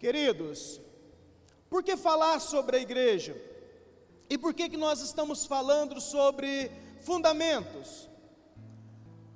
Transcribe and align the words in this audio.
Queridos, 0.00 0.80
por 1.68 1.84
que 1.84 1.94
falar 1.94 2.40
sobre 2.40 2.78
a 2.78 2.80
igreja? 2.80 3.36
E 4.30 4.38
por 4.38 4.54
que, 4.54 4.70
que 4.70 4.78
nós 4.78 5.02
estamos 5.02 5.44
falando 5.44 6.00
sobre 6.00 6.72
fundamentos? 7.02 8.08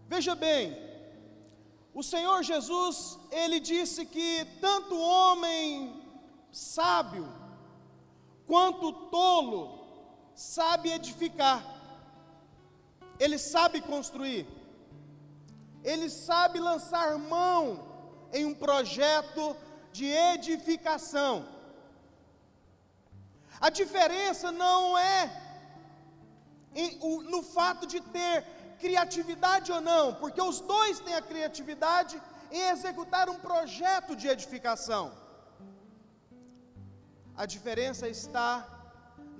Veja 0.08 0.35
bem, 0.35 0.74
o 1.92 2.03
Senhor 2.03 2.42
Jesus, 2.42 3.19
ele 3.30 3.61
disse 3.61 4.06
que 4.06 4.46
tanto 4.58 4.98
homem 4.98 6.02
sábio 6.50 7.30
quanto 8.46 8.90
tolo 9.10 9.84
sabe 10.34 10.92
edificar, 10.92 11.62
ele 13.20 13.36
sabe 13.36 13.82
construir, 13.82 14.46
ele 15.82 16.08
sabe 16.08 16.58
lançar 16.58 17.18
mão 17.18 17.86
em 18.32 18.46
um 18.46 18.54
projeto 18.54 19.54
de 19.96 20.06
edificação. 20.34 21.32
A 23.66 23.70
diferença 23.80 24.48
não 24.64 24.80
é 24.98 25.20
no 27.34 27.41
fato 27.56 27.84
de 27.92 28.00
ter 28.16 28.36
criatividade 28.84 29.69
ou 29.77 29.80
não, 29.91 30.06
porque 30.22 30.42
os 30.50 30.59
dois 30.72 31.00
têm 31.05 31.16
a 31.19 31.27
criatividade 31.30 32.14
em 32.50 32.62
executar 32.74 33.27
um 33.34 33.38
projeto 33.48 34.12
de 34.20 34.27
edificação. 34.34 35.05
A 37.42 37.47
diferença 37.55 38.06
está 38.16 38.48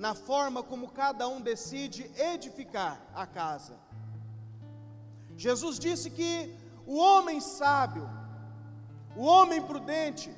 na 0.05 0.15
forma 0.29 0.61
como 0.71 0.95
cada 1.03 1.25
um 1.33 1.41
decide 1.51 2.03
edificar 2.33 2.95
a 3.23 3.27
casa. 3.41 3.75
Jesus 5.37 5.77
disse 5.87 6.09
que 6.19 6.33
o 6.87 6.97
homem 7.07 7.41
sábio, 7.41 8.07
o 9.17 9.25
homem 9.35 9.61
prudente, 9.71 10.31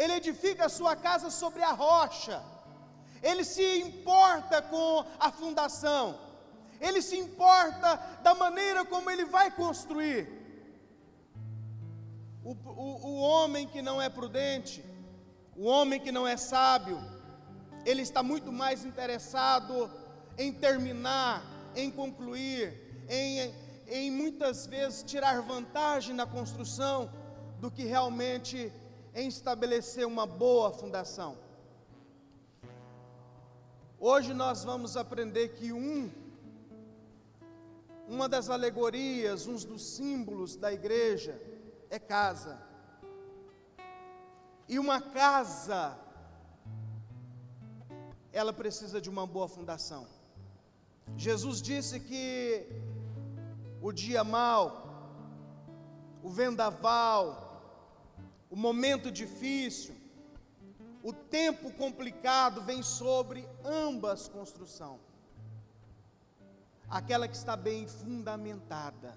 ele 0.00 0.14
edifica 0.14 0.62
a 0.64 0.74
sua 0.78 0.96
casa 0.96 1.28
sobre 1.28 1.62
a 1.62 1.72
rocha, 1.72 2.42
ele 3.22 3.44
se 3.44 3.66
importa 3.80 4.62
com 4.62 5.04
a 5.26 5.30
fundação, 5.30 6.18
ele 6.80 7.02
se 7.02 7.16
importa 7.18 7.96
da 8.22 8.34
maneira 8.34 8.82
como 8.92 9.10
ele 9.10 9.26
vai 9.26 9.50
construir. 9.50 10.22
O, 12.42 12.52
o, 12.84 13.08
o 13.10 13.14
homem 13.20 13.66
que 13.68 13.82
não 13.82 14.00
é 14.00 14.08
prudente, 14.08 14.82
o 15.54 15.64
homem 15.66 16.00
que 16.00 16.10
não 16.10 16.26
é 16.26 16.36
sábio, 16.38 16.98
ele 17.84 18.00
está 18.00 18.22
muito 18.22 18.50
mais 18.50 18.86
interessado 18.86 19.90
em 20.38 20.50
terminar, 20.50 21.44
em 21.76 21.90
concluir, 21.90 23.04
em, 23.06 23.54
em 23.86 24.10
muitas 24.10 24.66
vezes 24.66 25.02
tirar 25.02 25.42
vantagem 25.42 26.14
na 26.14 26.24
construção, 26.24 27.12
do 27.60 27.70
que 27.70 27.84
realmente 27.84 28.72
em 29.14 29.28
estabelecer 29.28 30.06
uma 30.06 30.26
boa 30.26 30.70
fundação. 30.72 31.36
Hoje 33.98 34.32
nós 34.32 34.64
vamos 34.64 34.96
aprender 34.96 35.48
que 35.50 35.72
um 35.72 36.10
uma 38.08 38.28
das 38.28 38.50
alegorias, 38.50 39.46
um 39.46 39.54
dos 39.54 39.82
símbolos 39.94 40.56
da 40.56 40.72
igreja 40.72 41.40
é 41.88 41.96
casa. 41.96 42.60
E 44.68 44.80
uma 44.80 45.00
casa 45.00 45.96
ela 48.32 48.52
precisa 48.52 49.00
de 49.00 49.08
uma 49.08 49.26
boa 49.26 49.48
fundação. 49.48 50.08
Jesus 51.16 51.62
disse 51.62 52.00
que 52.00 52.66
o 53.80 53.92
dia 53.92 54.22
mau, 54.24 54.66
o 56.22 56.30
vendaval, 56.30 57.49
o 58.50 58.56
momento 58.56 59.12
difícil, 59.12 59.94
o 61.02 61.12
tempo 61.12 61.70
complicado 61.72 62.62
vem 62.62 62.82
sobre 62.82 63.48
ambas 63.64 64.28
construção. 64.28 64.98
Aquela 66.88 67.28
que 67.28 67.36
está 67.36 67.56
bem 67.56 67.86
fundamentada, 67.86 69.16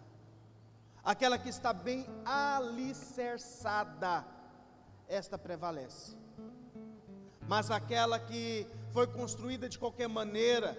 aquela 1.03 1.39
que 1.39 1.49
está 1.49 1.73
bem 1.73 2.05
alicerçada, 2.23 4.23
esta 5.07 5.37
prevalece. 5.37 6.15
Mas 7.47 7.71
aquela 7.71 8.19
que 8.19 8.67
foi 8.91 9.07
construída 9.07 9.67
de 9.67 9.79
qualquer 9.79 10.07
maneira, 10.07 10.77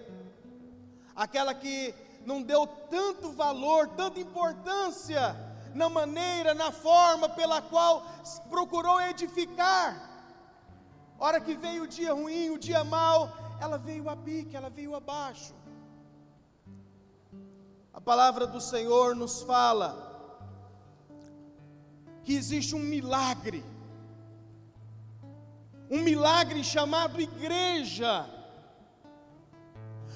aquela 1.13 1.53
que 1.53 1.93
não 2.25 2.41
deu 2.41 2.65
tanto 2.65 3.33
valor, 3.33 3.89
tanta 3.89 4.19
importância 4.19 5.35
na 5.75 5.89
maneira, 5.89 6.53
na 6.53 6.71
forma 6.71 7.29
pela 7.29 7.61
qual 7.61 8.03
procurou 8.49 8.99
edificar. 9.01 9.89
Hora 11.19 11.39
que 11.39 11.55
veio 11.55 11.83
o 11.83 11.87
dia 11.87 12.13
ruim, 12.13 12.49
o 12.49 12.57
dia 12.57 12.83
mau, 12.83 13.31
ela 13.61 13.77
veio 13.77 14.09
a 14.09 14.15
pique, 14.15 14.55
ela 14.55 14.69
veio 14.69 14.95
abaixo. 14.95 15.53
A 17.93 18.01
palavra 18.01 18.47
do 18.47 18.59
Senhor 18.59 19.13
nos 19.15 19.41
fala 19.43 19.89
que 22.23 22.33
existe 22.33 22.73
um 22.73 22.79
milagre 22.79 23.63
um 25.89 26.01
milagre 26.01 26.63
chamado 26.63 27.21
igreja. 27.21 28.27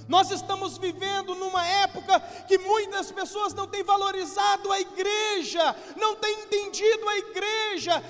Nós 0.09 0.31
estamos 0.31 0.75
vivendo 0.79 1.35
numa 1.35 1.63
época 1.67 2.19
que 2.47 2.57
muitas 2.57 3.11
pessoas 3.11 3.53
não 3.53 3.67
têm 3.67 3.83
valorizado 3.83 4.71
a 4.71 4.79
igreja, 4.81 5.75
não 5.95 6.15
têm 6.15 6.33
entendido 6.41 7.07
a 7.07 7.17
igreja, 7.19 8.03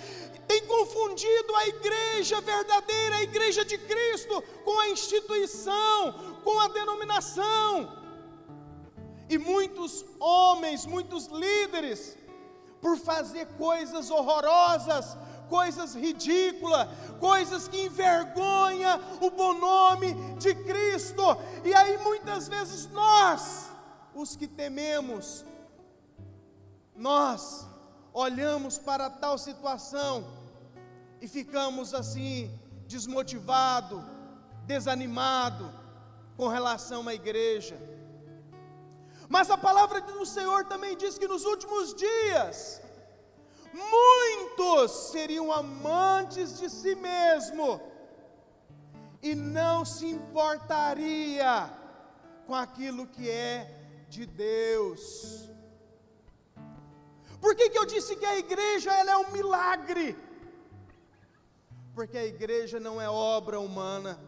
têm 0.47 0.65
confundido 0.65 1.53
a 1.57 1.67
igreja 1.67 2.39
verdadeira, 2.39 3.17
a 3.17 3.23
igreja 3.23 3.65
de 3.65 3.77
Cristo, 3.77 4.41
com 4.63 4.79
a 4.79 4.89
instituição, 4.89 6.39
com 6.41 6.57
a 6.61 6.69
denominação. 6.69 7.91
E 9.29 9.37
muitos 9.37 10.05
homens, 10.21 10.85
muitos 10.85 11.25
líderes, 11.25 12.17
por 12.79 12.97
fazer 12.97 13.45
coisas 13.57 14.09
horrorosas, 14.09 15.17
coisas 15.49 15.95
ridículas, 15.95 16.87
coisas 17.19 17.67
que 17.67 17.85
envergonham 17.85 18.99
o 19.21 19.29
bom 19.31 19.53
nome 19.53 20.13
de 20.37 20.53
Cristo. 20.55 21.23
E 21.65 21.73
aí 21.73 21.97
muitas 21.97 22.47
vezes 22.47 22.87
nós, 22.87 23.69
os 24.13 24.35
que 24.35 24.47
tememos, 24.47 25.45
nós 26.95 27.67
olhamos 28.13 28.77
para 28.77 29.09
tal 29.09 29.37
situação 29.37 30.25
e 31.21 31.27
ficamos 31.27 31.93
assim 31.93 32.57
desmotivado, 32.87 34.03
desanimado 34.65 35.73
com 36.35 36.47
relação 36.47 37.07
à 37.07 37.13
igreja. 37.13 37.77
Mas 39.27 39.49
a 39.51 39.57
palavra 39.57 40.01
do 40.01 40.25
Senhor 40.25 40.65
também 40.65 40.97
diz 40.97 41.17
que 41.17 41.27
nos 41.27 41.45
últimos 41.45 41.93
dias 41.93 42.81
muitos 43.73 45.11
seriam 45.11 45.51
amantes 45.51 46.57
de 46.59 46.69
si 46.69 46.95
mesmo 46.95 47.81
e 49.21 49.35
não 49.35 49.83
se 49.83 50.07
importaria 50.07 51.71
com 52.45 52.55
aquilo 52.55 53.07
que 53.07 53.29
é 53.29 53.79
de 54.07 54.25
Deus. 54.25 55.49
Por 57.39 57.55
que, 57.55 57.69
que 57.69 57.77
eu 57.77 57.85
disse 57.85 58.15
que 58.15 58.25
a 58.25 58.37
igreja 58.37 58.91
ela 58.91 59.11
é 59.11 59.17
um 59.17 59.31
milagre? 59.31 60.17
Porque 61.93 62.17
a 62.17 62.25
igreja 62.25 62.79
não 62.79 62.99
é 62.99 63.09
obra 63.09 63.59
humana. 63.59 64.19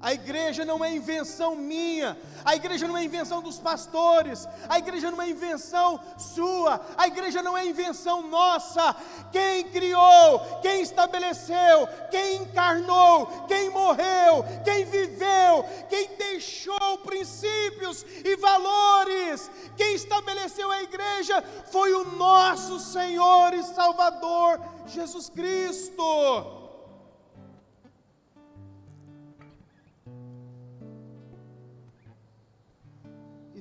A 0.00 0.12
igreja 0.14 0.64
não 0.64 0.84
é 0.84 0.94
invenção 0.94 1.56
minha, 1.56 2.16
a 2.44 2.54
igreja 2.54 2.86
não 2.86 2.96
é 2.96 3.02
invenção 3.02 3.42
dos 3.42 3.58
pastores, 3.58 4.46
a 4.68 4.78
igreja 4.78 5.10
não 5.10 5.20
é 5.20 5.28
invenção 5.28 5.98
sua, 6.16 6.80
a 6.96 7.08
igreja 7.08 7.42
não 7.42 7.58
é 7.58 7.66
invenção 7.66 8.22
nossa. 8.22 8.94
Quem 9.32 9.64
criou, 9.64 10.60
quem 10.62 10.82
estabeleceu, 10.82 11.88
quem 12.12 12.42
encarnou, 12.42 13.26
quem 13.48 13.70
morreu, 13.70 14.44
quem 14.64 14.84
viveu, 14.84 15.64
quem 15.88 16.08
deixou 16.16 16.98
princípios 16.98 18.06
e 18.24 18.36
valores, 18.36 19.50
quem 19.76 19.94
estabeleceu 19.94 20.70
a 20.70 20.80
igreja 20.80 21.42
foi 21.72 21.92
o 21.92 22.04
nosso 22.04 22.78
Senhor 22.78 23.52
e 23.52 23.64
Salvador 23.64 24.60
Jesus 24.86 25.28
Cristo. 25.28 26.67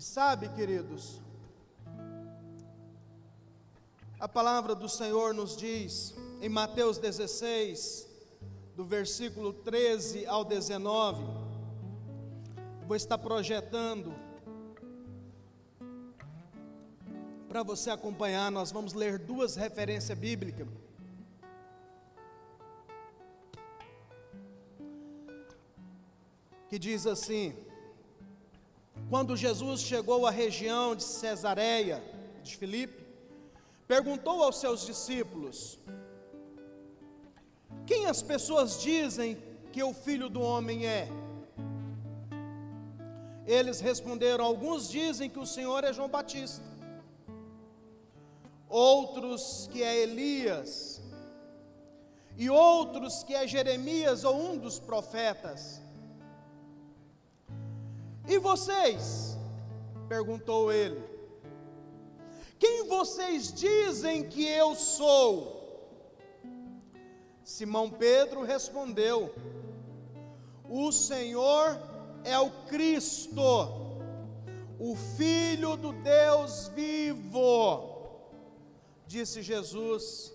Sabe, 0.07 0.47
queridos, 0.49 1.21
a 4.19 4.27
palavra 4.27 4.73
do 4.73 4.87
Senhor 4.87 5.33
nos 5.33 5.55
diz 5.55 6.15
em 6.41 6.47
Mateus 6.47 6.97
16, 6.97 8.07
do 8.75 8.85
versículo 8.85 9.51
13 9.51 10.25
ao 10.25 10.45
19, 10.45 11.23
vou 12.87 12.95
estar 12.95 13.17
projetando 13.17 14.15
para 17.49 17.61
você 17.61 17.89
acompanhar, 17.89 18.49
nós 18.49 18.71
vamos 18.71 18.93
ler 18.93 19.19
duas 19.19 19.55
referências 19.55 20.17
bíblicas. 20.17 20.67
Que 26.69 26.79
diz 26.79 27.05
assim: 27.05 27.66
Quando 29.09 29.37
Jesus 29.37 29.81
chegou 29.81 30.25
à 30.25 30.31
região 30.31 30.95
de 30.95 31.03
Cesareia 31.03 32.03
de 32.43 32.57
Filipe, 32.57 33.05
perguntou 33.87 34.43
aos 34.43 34.59
seus 34.59 34.85
discípulos: 34.85 35.79
Quem 37.85 38.05
as 38.05 38.21
pessoas 38.21 38.81
dizem 38.81 39.37
que 39.71 39.81
o 39.83 39.93
filho 39.93 40.29
do 40.29 40.41
homem 40.41 40.85
é? 40.85 41.07
Eles 43.45 43.79
responderam: 43.79 44.43
Alguns 44.43 44.89
dizem 44.89 45.29
que 45.29 45.39
o 45.39 45.45
Senhor 45.45 45.83
é 45.83 45.93
João 45.93 46.09
Batista 46.09 46.77
outros 48.69 49.67
que 49.71 49.81
é 49.81 49.97
Elias, 49.97 51.01
e 52.35 52.49
outros 52.49 53.23
que 53.23 53.33
é 53.33 53.47
Jeremias 53.47 54.23
ou 54.23 54.35
um 54.35 54.57
dos 54.57 54.79
profetas. 54.79 55.81
E 58.27 58.37
vocês? 58.37 59.37
perguntou 60.07 60.71
ele. 60.71 61.01
Quem 62.59 62.87
vocês 62.87 63.51
dizem 63.51 64.27
que 64.27 64.45
eu 64.47 64.73
sou? 64.75 65.55
Simão 67.43 67.89
Pedro 67.89 68.43
respondeu: 68.43 69.33
O 70.69 70.91
Senhor 70.91 71.79
é 72.23 72.39
o 72.39 72.49
Cristo, 72.67 73.41
o 74.79 74.95
Filho 75.15 75.75
do 75.77 75.91
Deus 75.91 76.69
vivo 76.75 77.97
disse 79.07 79.41
Jesus. 79.41 80.33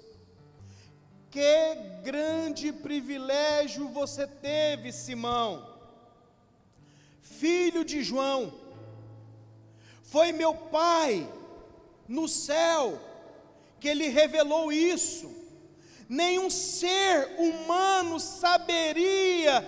Que 1.30 1.74
grande 2.02 2.72
privilégio 2.72 3.88
você 3.88 4.26
teve, 4.26 4.92
Simão, 4.92 5.71
filho 7.22 7.84
de 7.84 8.02
João. 8.02 8.52
Foi 10.02 10.32
meu 10.32 10.54
pai 10.54 11.26
no 12.06 12.28
céu 12.28 13.00
que 13.80 13.94
lhe 13.94 14.08
revelou 14.08 14.70
isso. 14.70 15.34
Nenhum 16.08 16.50
ser 16.50 17.34
humano 17.38 18.20
saberia 18.20 19.64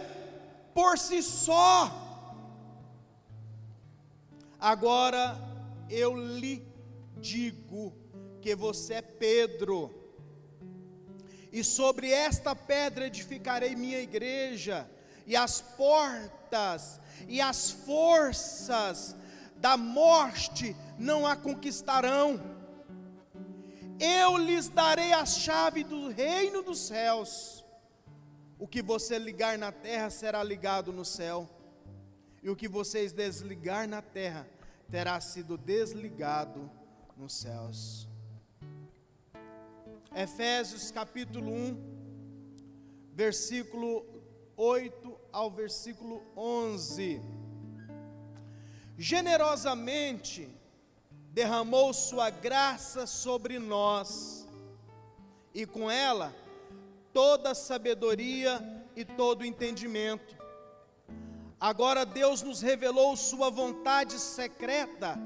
por 0.75 0.99
si 0.99 1.23
só. 1.23 2.01
Agora 4.61 5.41
eu 5.89 6.15
lhe 6.15 6.67
digo 7.17 7.95
porque 8.45 8.55
você 8.55 8.95
é 8.95 9.01
Pedro. 9.01 9.91
E 11.51 11.65
sobre 11.65 12.11
esta 12.11 12.55
pedra 12.55 13.07
edificarei 13.07 13.75
minha 13.75 14.01
igreja, 14.01 14.87
e 15.27 15.35
as 15.35 15.63
portas 15.63 17.01
e 17.29 17.41
as 17.41 17.71
forças 17.71 19.17
da 19.57 19.77
morte 19.77 20.77
não 20.99 21.27
a 21.27 21.35
conquistarão. 21.35 22.41
Eu 23.99 24.37
lhes 24.37 24.69
darei 24.69 25.13
a 25.13 25.25
chave 25.25 25.85
do 25.85 26.09
reino 26.09 26.63
dos 26.63 26.81
céus. 26.81 27.65
O 28.59 28.67
que 28.67 28.83
você 28.83 29.19
ligar 29.19 29.57
na 29.59 29.73
terra 29.73 30.11
será 30.11 30.43
ligado 30.43 30.93
no 30.93 31.05
céu, 31.05 31.49
e 32.43 32.49
o 32.49 32.57
que 32.57 32.69
vocês 32.69 33.13
desligar 33.13 33.89
na 33.89 34.01
terra 34.01 34.47
terá 34.91 35.21
sido 35.21 35.57
desligado 35.57 36.71
nos 37.17 37.35
céus. 37.35 38.09
Efésios 40.15 40.91
capítulo 40.91 41.51
1, 41.53 41.77
versículo 43.13 44.07
8 44.57 45.04
ao 45.35 45.51
versículo 45.51 46.23
11. 46.37 47.21
Generosamente 48.97 50.49
derramou 51.33 51.93
sua 51.93 52.31
graça 52.31 53.05
sobre 53.05 53.59
nós, 53.59 54.49
e 55.53 55.67
com 55.67 55.91
ela 55.91 56.33
toda 57.13 57.53
sabedoria 57.53 58.63
e 58.95 59.05
todo 59.05 59.45
entendimento. 59.45 60.37
Agora 61.59 62.07
Deus 62.07 62.41
nos 62.41 62.61
revelou 62.61 63.17
sua 63.17 63.51
vontade 63.51 64.21
secreta 64.21 65.19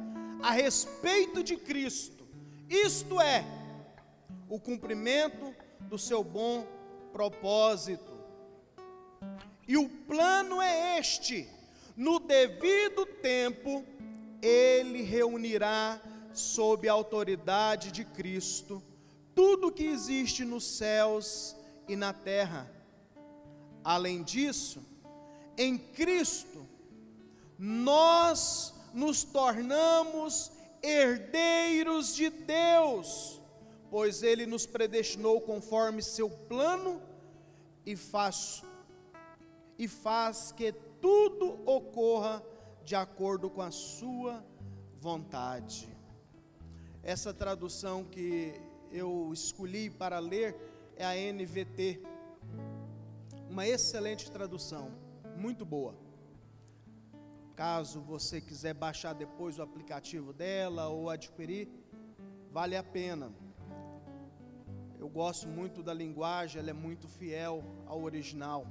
a 0.42 0.52
respeito 0.52 1.42
de 1.42 1.56
Cristo, 1.56 2.26
isto 2.66 3.20
é, 3.20 3.44
o 4.48 4.58
cumprimento 4.58 5.54
do 5.80 5.98
seu 5.98 6.24
bom 6.24 6.66
propósito. 7.12 8.17
E 9.68 9.76
o 9.76 9.88
plano 9.88 10.60
é 10.60 10.98
este: 10.98 11.48
no 11.96 12.18
devido 12.18 13.06
tempo, 13.06 13.84
ele 14.42 15.02
reunirá 15.02 16.00
sob 16.32 16.88
a 16.88 16.92
autoridade 16.92 17.92
de 17.92 18.04
Cristo 18.04 18.82
tudo 19.34 19.70
que 19.70 19.84
existe 19.84 20.44
nos 20.44 20.64
céus 20.64 21.54
e 21.86 21.94
na 21.94 22.12
terra. 22.12 22.68
Além 23.84 24.24
disso, 24.24 24.82
em 25.56 25.78
Cristo, 25.78 26.66
nós 27.56 28.74
nos 28.92 29.22
tornamos 29.22 30.50
herdeiros 30.82 32.14
de 32.16 32.30
Deus 32.30 33.38
pois 33.90 34.22
ele 34.22 34.46
nos 34.46 34.66
predestinou 34.66 35.40
conforme 35.40 36.02
seu 36.02 36.28
plano 36.28 37.00
e 37.86 37.96
faz 37.96 38.62
e 39.78 39.86
faz 39.86 40.50
que 40.50 40.72
tudo 41.00 41.60
ocorra 41.64 42.42
de 42.84 42.96
acordo 42.96 43.48
com 43.48 43.62
a 43.62 43.70
sua 43.70 44.44
vontade. 45.00 45.88
Essa 47.02 47.32
tradução 47.32 48.04
que 48.04 48.52
eu 48.90 49.30
escolhi 49.32 49.88
para 49.88 50.18
ler 50.18 50.56
é 50.96 51.04
a 51.04 51.32
NVT. 51.32 52.02
Uma 53.48 53.66
excelente 53.66 54.30
tradução, 54.30 54.90
muito 55.36 55.64
boa. 55.64 55.94
Caso 57.54 58.00
você 58.00 58.40
quiser 58.40 58.74
baixar 58.74 59.14
depois 59.14 59.58
o 59.58 59.62
aplicativo 59.62 60.32
dela 60.32 60.88
ou 60.88 61.08
adquirir, 61.08 61.68
vale 62.50 62.76
a 62.76 62.82
pena. 62.82 63.32
Eu 64.98 65.08
gosto 65.08 65.48
muito 65.48 65.82
da 65.82 65.94
linguagem, 65.94 66.60
ela 66.60 66.70
é 66.70 66.74
muito 66.74 67.08
fiel 67.08 67.62
ao 67.86 68.02
original. 68.02 68.66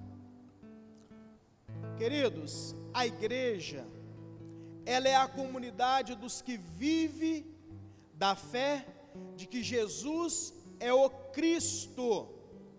Queridos, 1.97 2.75
a 2.93 3.07
igreja, 3.07 3.83
ela 4.85 5.07
é 5.07 5.15
a 5.15 5.27
comunidade 5.27 6.13
dos 6.13 6.43
que 6.43 6.55
vive 6.55 7.45
da 8.13 8.35
fé 8.35 8.85
de 9.35 9.47
que 9.47 9.63
Jesus 9.63 10.53
é 10.79 10.93
o 10.93 11.09
Cristo, 11.09 12.27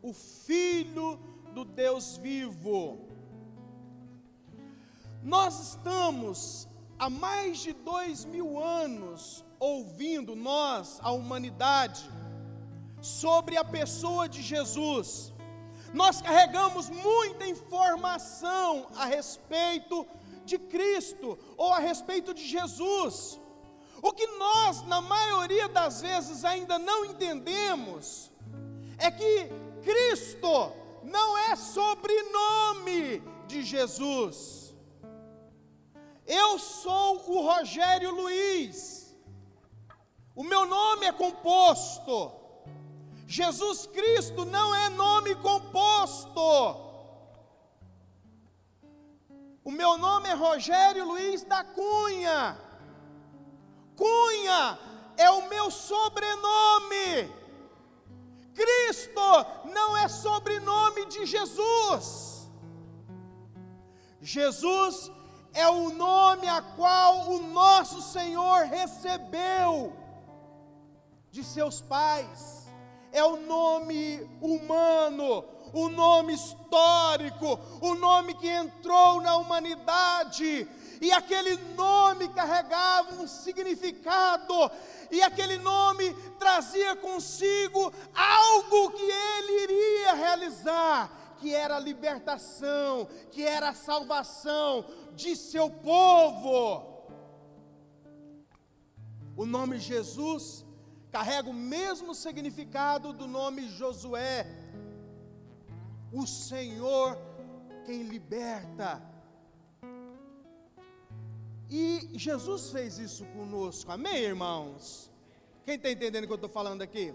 o 0.01 0.13
Filho 0.13 1.19
do 1.53 1.65
Deus 1.65 2.17
vivo. 2.17 3.09
Nós 5.21 5.71
estamos 5.71 6.69
há 6.97 7.11
mais 7.11 7.59
de 7.59 7.73
dois 7.73 8.25
mil 8.25 8.63
anos 8.63 9.45
ouvindo, 9.59 10.37
nós, 10.37 11.01
a 11.03 11.11
humanidade, 11.11 12.09
sobre 13.01 13.57
a 13.57 13.65
pessoa 13.65 14.29
de 14.29 14.43
Jesus. 14.43 15.33
Nós 16.00 16.23
carregamos 16.23 16.88
muita 16.88 17.45
informação 17.45 18.87
a 18.95 19.05
respeito 19.05 20.07
de 20.45 20.57
Cristo 20.57 21.37
ou 21.57 21.73
a 21.73 21.81
respeito 21.81 22.33
de 22.33 22.47
Jesus. 22.47 23.40
O 24.00 24.12
que 24.12 24.25
nós, 24.45 24.83
na 24.87 25.00
maioria 25.00 25.67
das 25.67 26.00
vezes, 26.00 26.45
ainda 26.45 26.78
não 26.78 27.05
entendemos 27.05 28.31
é 28.97 29.11
que 29.11 29.50
Cristo 29.83 30.73
não 31.02 31.37
é 31.37 31.57
sobrenome 31.57 33.21
de 33.49 33.64
Jesus. 33.64 34.73
Eu 36.25 36.61
sou 36.61 37.28
o 37.28 37.43
Rogério 37.43 38.12
Luiz, 38.12 39.17
o 40.33 40.45
meu 40.45 40.64
nome 40.64 41.07
é 41.07 41.12
composto 41.12 42.38
Jesus 43.31 43.87
Cristo 43.87 44.47
não 44.47 44.75
é 44.75 44.89
nome 44.89 45.35
composto. 45.35 46.41
O 49.63 49.71
meu 49.71 49.99
nome 49.99 50.31
é 50.31 50.33
Rogério 50.33 51.05
Luiz 51.05 51.45
da 51.45 51.63
Cunha. 51.63 52.59
Cunha 53.95 54.79
é 55.19 55.31
o 55.31 55.47
meu 55.47 55.71
sobrenome. 55.71 57.31
Cristo 58.55 59.21
não 59.77 59.95
é 59.95 60.09
sobrenome 60.09 61.05
de 61.05 61.27
Jesus. 61.27 62.49
Jesus 64.23 65.13
é 65.53 65.69
o 65.69 65.91
nome 65.91 66.49
a 66.49 66.63
qual 66.63 67.29
o 67.29 67.43
nosso 67.43 68.01
Senhor 68.01 68.65
recebeu 68.65 69.95
de 71.31 71.45
seus 71.45 71.83
pais, 71.83 72.58
é 73.12 73.25
o 73.25 73.37
nome 73.37 74.21
humano, 74.41 75.45
o 75.73 75.88
nome 75.88 76.35
histórico, 76.35 77.59
o 77.81 77.95
nome 77.95 78.35
que 78.35 78.49
entrou 78.49 79.21
na 79.21 79.37
humanidade, 79.37 80.69
e 81.00 81.12
aquele 81.12 81.57
nome 81.75 82.29
carregava 82.29 83.15
um 83.15 83.27
significado, 83.27 84.71
e 85.11 85.23
aquele 85.23 85.59
nome 85.59 86.12
trazia 86.38 86.97
consigo 86.97 87.93
algo 88.15 88.91
que 88.93 89.03
ele 89.03 89.62
iria 89.65 90.15
realizar, 90.15 91.37
que 91.38 91.55
era 91.55 91.77
a 91.77 91.81
libertação, 91.81 93.09
que 93.31 93.43
era 93.43 93.71
a 93.71 93.75
salvação 93.75 94.85
de 95.15 95.37
seu 95.37 95.71
povo. 95.71 96.99
O 99.37 99.47
nome 99.47 99.79
Jesus 99.79 100.67
carrega 101.11 101.49
o 101.49 101.55
mesmo 101.55 102.15
significado 102.15 103.12
do 103.12 103.27
nome 103.27 103.69
Josué, 103.69 104.47
o 106.12 106.27
Senhor 106.27 107.19
quem 107.85 108.03
liberta. 108.03 109.03
E 111.71 112.11
Jesus 112.12 112.71
fez 112.71 112.99
isso 112.99 113.25
conosco, 113.27 113.91
amém, 113.91 114.19
irmãos? 114.23 115.11
Quem 115.65 115.77
está 115.77 115.91
entendendo 115.91 116.25
o 116.25 116.27
que 116.27 116.33
eu 116.33 116.43
estou 116.43 116.50
falando 116.50 116.83
aqui? 116.83 117.15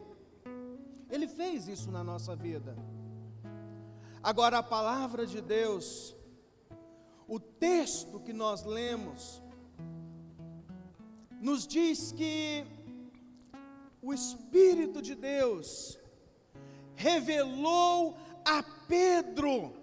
Ele 1.09 1.27
fez 1.27 1.67
isso 1.67 1.91
na 1.91 2.03
nossa 2.03 2.35
vida. 2.35 2.75
Agora, 4.21 4.59
a 4.59 4.63
palavra 4.63 5.27
de 5.27 5.41
Deus, 5.41 6.15
o 7.27 7.39
texto 7.39 8.19
que 8.19 8.33
nós 8.33 8.63
lemos, 8.63 9.41
nos 11.39 11.67
diz 11.67 12.11
que 12.11 12.65
o 14.03 14.13
Espírito 14.13 15.01
de 15.01 15.15
Deus 15.15 15.97
revelou 16.93 18.17
a 18.45 18.61
Pedro 18.87 19.73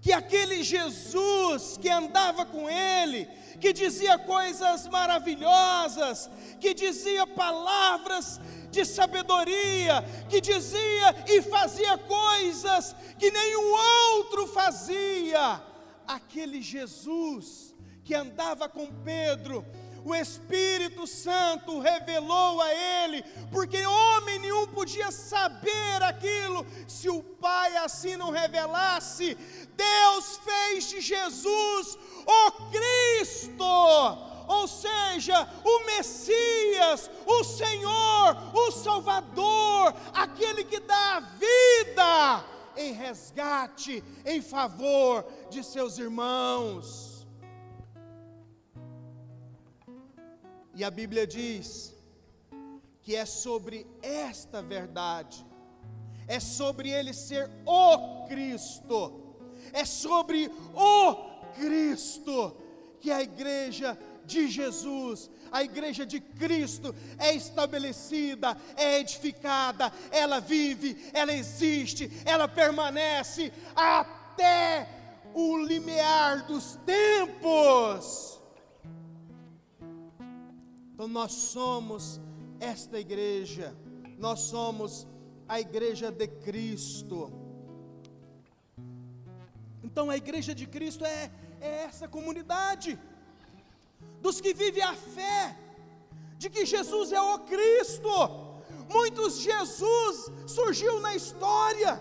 que 0.00 0.12
aquele 0.12 0.62
Jesus 0.62 1.78
que 1.78 1.88
andava 1.88 2.44
com 2.44 2.68
ele, 2.68 3.26
que 3.58 3.72
dizia 3.72 4.18
coisas 4.18 4.86
maravilhosas, 4.88 6.28
que 6.60 6.74
dizia 6.74 7.26
palavras 7.26 8.38
de 8.70 8.84
sabedoria, 8.84 10.04
que 10.28 10.42
dizia 10.42 11.24
e 11.26 11.40
fazia 11.40 11.96
coisas 11.96 12.94
que 13.18 13.30
nenhum 13.30 13.72
outro 14.16 14.46
fazia, 14.48 15.62
aquele 16.06 16.60
Jesus 16.60 17.74
que 18.04 18.14
andava 18.14 18.68
com 18.68 18.86
Pedro, 19.02 19.64
o 20.04 20.14
Espírito 20.14 21.06
Santo 21.06 21.80
revelou 21.80 22.60
a 22.60 22.74
ele, 22.74 23.22
porque 23.50 23.84
homem 23.86 24.38
nenhum 24.38 24.66
podia 24.66 25.10
saber 25.10 26.02
aquilo 26.02 26.66
se 26.86 27.08
o 27.08 27.22
Pai 27.22 27.76
assim 27.78 28.16
não 28.16 28.30
revelasse. 28.30 29.36
Deus 29.74 30.40
fez 30.44 30.90
de 30.90 31.00
Jesus 31.00 31.98
o 32.26 32.52
Cristo, 32.70 33.64
ou 34.46 34.68
seja, 34.68 35.48
o 35.64 35.86
Messias, 35.86 37.10
o 37.26 37.42
Senhor, 37.42 38.36
o 38.54 38.70
Salvador, 38.70 39.94
aquele 40.12 40.64
que 40.64 40.80
dá 40.80 41.16
a 41.16 41.20
vida 41.20 42.44
em 42.76 42.92
resgate, 42.92 44.02
em 44.24 44.42
favor 44.42 45.24
de 45.50 45.62
seus 45.64 45.98
irmãos. 45.98 47.13
E 50.74 50.82
a 50.82 50.90
Bíblia 50.90 51.26
diz 51.26 51.94
que 53.02 53.14
é 53.14 53.24
sobre 53.24 53.86
esta 54.02 54.60
verdade, 54.60 55.44
é 56.26 56.40
sobre 56.40 56.90
ele 56.90 57.12
ser 57.12 57.48
o 57.64 58.26
Cristo, 58.26 59.36
é 59.72 59.84
sobre 59.84 60.50
o 60.74 61.14
Cristo 61.54 62.56
que 63.00 63.10
a 63.10 63.22
igreja 63.22 63.96
de 64.24 64.48
Jesus, 64.48 65.30
a 65.52 65.62
igreja 65.62 66.04
de 66.04 66.18
Cristo 66.18 66.94
é 67.18 67.34
estabelecida, 67.34 68.56
é 68.76 68.98
edificada, 68.98 69.92
ela 70.10 70.40
vive, 70.40 71.10
ela 71.12 71.32
existe, 71.32 72.10
ela 72.24 72.48
permanece 72.48 73.52
até 73.76 74.88
o 75.34 75.58
limiar 75.58 76.46
dos 76.46 76.78
tempos. 76.86 78.40
Então 80.94 81.08
nós 81.08 81.32
somos 81.32 82.20
esta 82.60 83.00
igreja, 83.00 83.76
nós 84.16 84.38
somos 84.52 85.08
a 85.48 85.58
igreja 85.58 86.12
de 86.12 86.28
Cristo. 86.28 87.32
Então 89.82 90.08
a 90.08 90.16
igreja 90.16 90.54
de 90.54 90.68
Cristo 90.68 91.04
é, 91.04 91.32
é 91.60 91.82
essa 91.88 92.06
comunidade, 92.06 92.96
dos 94.22 94.40
que 94.40 94.54
vivem 94.54 94.84
a 94.84 94.94
fé, 94.94 95.58
de 96.38 96.48
que 96.48 96.64
Jesus 96.64 97.10
é 97.10 97.20
o 97.20 97.40
Cristo. 97.40 98.08
Muitos 98.88 99.38
Jesus 99.38 100.30
surgiu 100.46 101.00
na 101.00 101.16
história, 101.16 102.00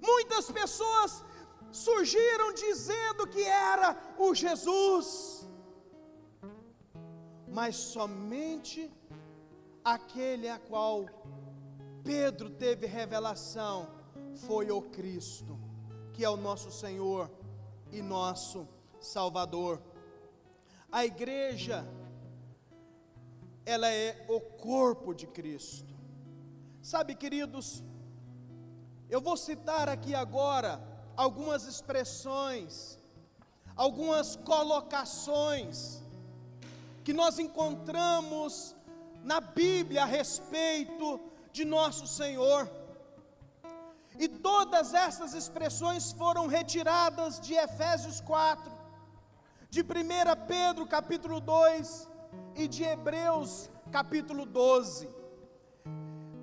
muitas 0.00 0.50
pessoas 0.50 1.22
surgiram 1.70 2.54
dizendo 2.54 3.26
que 3.26 3.42
era 3.42 3.94
o 4.16 4.34
Jesus 4.34 5.37
mas 7.58 7.74
somente 7.74 8.88
aquele 9.84 10.48
a 10.48 10.60
qual 10.60 11.06
Pedro 12.04 12.48
teve 12.48 12.86
revelação 12.86 13.88
foi 14.46 14.70
o 14.70 14.80
Cristo, 14.80 15.58
que 16.12 16.24
é 16.24 16.30
o 16.30 16.36
nosso 16.36 16.70
Senhor 16.70 17.28
e 17.90 18.00
nosso 18.00 18.68
Salvador. 19.00 19.82
A 20.92 21.04
igreja, 21.04 21.84
ela 23.66 23.88
é 23.88 24.24
o 24.28 24.40
corpo 24.40 25.12
de 25.12 25.26
Cristo. 25.26 25.92
Sabe, 26.80 27.16
queridos, 27.16 27.82
eu 29.10 29.20
vou 29.20 29.36
citar 29.36 29.88
aqui 29.88 30.14
agora 30.14 30.80
algumas 31.16 31.66
expressões, 31.66 33.00
algumas 33.74 34.36
colocações 34.36 36.06
que 37.08 37.14
nós 37.14 37.38
encontramos 37.38 38.76
na 39.24 39.40
Bíblia 39.40 40.02
a 40.02 40.04
respeito 40.04 41.18
de 41.50 41.64
nosso 41.64 42.06
Senhor. 42.06 42.70
E 44.18 44.28
todas 44.28 44.92
essas 44.92 45.32
expressões 45.32 46.12
foram 46.12 46.46
retiradas 46.46 47.40
de 47.40 47.54
Efésios 47.54 48.20
4, 48.20 48.70
de 49.70 49.80
1 49.80 49.86
Pedro 50.46 50.86
capítulo 50.86 51.40
2 51.40 52.06
e 52.54 52.68
de 52.68 52.84
Hebreus 52.84 53.70
capítulo 53.90 54.44
12. 54.44 55.08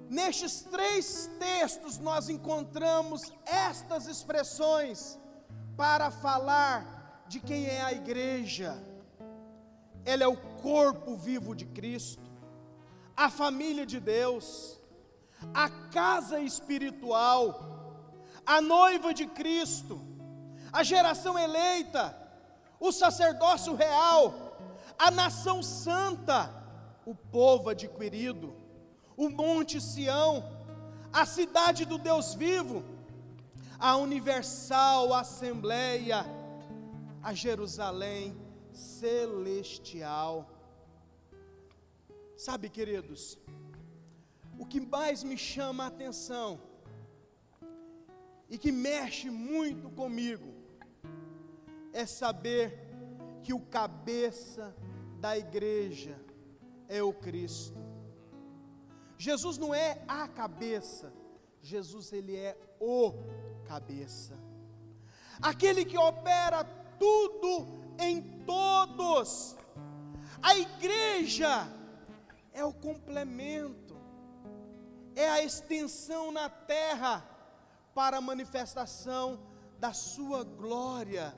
Nestes 0.09 0.61
três 0.61 1.29
textos 1.37 1.99
nós 1.99 2.27
encontramos 2.27 3.21
estas 3.45 4.07
expressões 4.07 5.19
para 5.77 6.09
falar 6.09 7.23
de 7.27 7.39
quem 7.39 7.67
é 7.67 7.83
a 7.83 7.93
igreja 7.93 8.83
ela 10.05 10.23
é 10.23 10.27
o 10.27 10.37
corpo 10.65 11.15
vivo 11.15 11.53
de 11.53 11.63
Cristo, 11.63 12.27
a 13.15 13.29
família 13.29 13.85
de 13.85 13.99
Deus, 13.99 14.79
a 15.53 15.69
casa 15.69 16.39
espiritual, 16.39 17.43
a 18.43 18.59
noiva 18.61 19.13
de 19.13 19.27
Cristo, 19.27 20.01
a 20.73 20.81
geração 20.81 21.37
eleita, 21.37 22.03
o 22.79 22.91
sacerdócio 22.91 23.75
real, 23.75 24.23
a 24.97 25.11
nação 25.11 25.61
santa, 25.61 26.39
o 27.05 27.13
povo 27.13 27.69
adquirido, 27.69 28.55
o 29.15 29.29
Monte 29.29 29.79
Sião, 29.79 30.43
a 31.13 31.27
cidade 31.27 31.85
do 31.85 31.99
Deus 31.99 32.33
vivo, 32.33 32.83
a 33.77 33.95
universal 33.97 35.13
Assembleia, 35.13 36.25
a 37.21 37.35
Jerusalém 37.35 38.35
celestial. 38.73 40.54
Sabe, 42.37 42.69
queridos, 42.69 43.37
o 44.59 44.65
que 44.65 44.79
mais 44.79 45.23
me 45.23 45.37
chama 45.37 45.85
a 45.85 45.87
atenção 45.87 46.59
e 48.49 48.57
que 48.57 48.71
mexe 48.71 49.29
muito 49.29 49.89
comigo 49.89 50.53
é 51.93 52.05
saber 52.05 52.77
que 53.41 53.53
o 53.53 53.59
cabeça 53.59 54.75
da 55.19 55.37
igreja 55.37 56.19
é 56.89 57.01
o 57.01 57.13
Cristo. 57.13 57.79
Jesus 59.17 59.57
não 59.57 59.73
é 59.73 60.03
a 60.07 60.27
cabeça, 60.27 61.13
Jesus 61.61 62.11
ele 62.11 62.35
é 62.35 62.57
o 62.79 63.13
cabeça. 63.65 64.37
Aquele 65.41 65.85
que 65.85 65.97
opera 65.97 66.63
tudo 66.99 67.67
em 67.99 68.21
todos. 68.45 69.55
A 70.41 70.55
igreja, 70.57 71.67
é 72.55 72.63
o 72.63 72.73
complemento, 72.73 73.95
é 75.13 75.29
a 75.29 75.43
extensão 75.43 76.31
na 76.31 76.49
terra 76.49 77.21
para 77.93 78.17
a 78.17 78.21
manifestação 78.21 79.37
da 79.77 79.91
sua 79.91 80.45
glória 80.45 81.35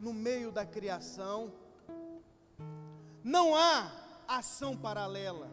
no 0.00 0.14
meio 0.14 0.50
da 0.50 0.64
criação. 0.64 1.52
Não 3.22 3.54
há 3.54 3.92
ação 4.26 4.74
paralela 4.74 5.50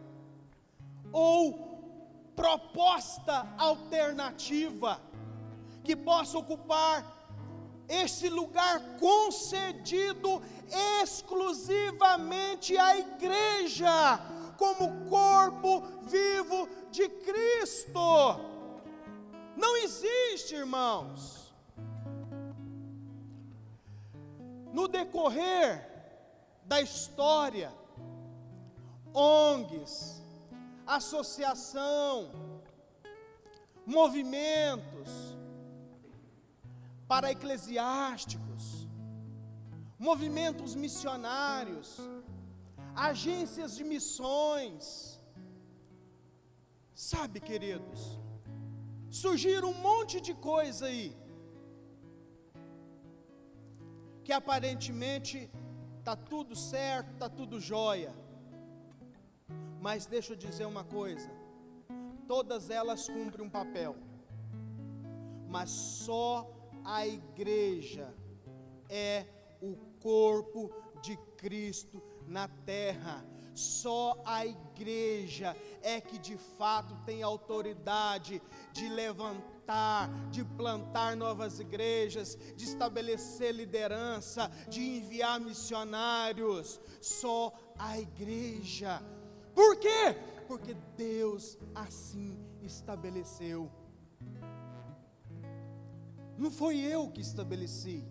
ou 1.12 2.32
proposta 2.34 3.46
alternativa 3.58 5.00
que 5.84 5.94
possa 5.94 6.38
ocupar 6.38 7.12
esse 7.86 8.30
lugar 8.30 8.80
concedido 8.98 10.42
exclusivamente 11.02 12.76
à 12.78 12.96
igreja, 12.96 13.90
como 14.56 15.08
corpo 15.08 15.82
vivo 16.02 16.68
de 16.90 17.08
Cristo. 17.08 18.00
Não 19.56 19.76
existe, 19.76 20.54
irmãos. 20.54 21.54
No 24.72 24.88
decorrer 24.88 25.88
da 26.64 26.80
história, 26.80 27.72
ONGs, 29.12 30.22
associação, 30.86 32.30
movimentos, 33.86 35.34
para 37.06 37.30
eclesiásticos, 37.30 38.88
movimentos 39.98 40.74
missionários, 40.74 42.00
agências 42.94 43.76
de 43.76 43.84
missões. 43.84 45.20
Sabe, 46.94 47.40
queridos, 47.40 48.18
surgiram 49.10 49.70
um 49.70 49.80
monte 49.88 50.20
de 50.20 50.34
coisa 50.34 50.86
aí, 50.86 51.16
que 54.22 54.32
aparentemente 54.32 55.50
está 55.98 56.14
tudo 56.14 56.54
certo, 56.54 57.12
está 57.12 57.28
tudo 57.28 57.60
jóia. 57.60 58.14
Mas 59.80 60.06
deixa 60.06 60.32
eu 60.32 60.36
dizer 60.36 60.64
uma 60.64 60.84
coisa: 60.84 61.28
todas 62.28 62.70
elas 62.70 63.08
cumprem 63.08 63.44
um 63.46 63.50
papel, 63.50 63.96
mas 65.48 65.68
só 65.70 66.50
a 66.84 67.06
igreja 67.06 68.14
é 68.88 69.26
o 69.60 69.76
corpo 70.00 70.70
de 71.02 71.16
Cristo 71.36 72.00
na 72.26 72.48
terra. 72.48 73.24
Só 73.54 74.20
a 74.24 74.44
igreja 74.44 75.56
é 75.80 76.00
que 76.00 76.18
de 76.18 76.36
fato 76.36 76.96
tem 77.06 77.22
autoridade 77.22 78.42
de 78.72 78.88
levantar, 78.88 80.10
de 80.30 80.44
plantar 80.44 81.16
novas 81.16 81.60
igrejas, 81.60 82.36
de 82.56 82.64
estabelecer 82.64 83.54
liderança, 83.54 84.50
de 84.68 84.80
enviar 84.80 85.38
missionários. 85.38 86.80
Só 87.00 87.52
a 87.78 87.98
igreja. 87.98 89.00
Por 89.54 89.76
quê? 89.76 90.16
Porque 90.48 90.74
Deus 90.96 91.56
assim 91.74 92.36
estabeleceu. 92.60 93.70
Não 96.36 96.50
foi 96.50 96.78
eu 96.78 97.08
que 97.10 97.20
estabeleci. 97.20 98.04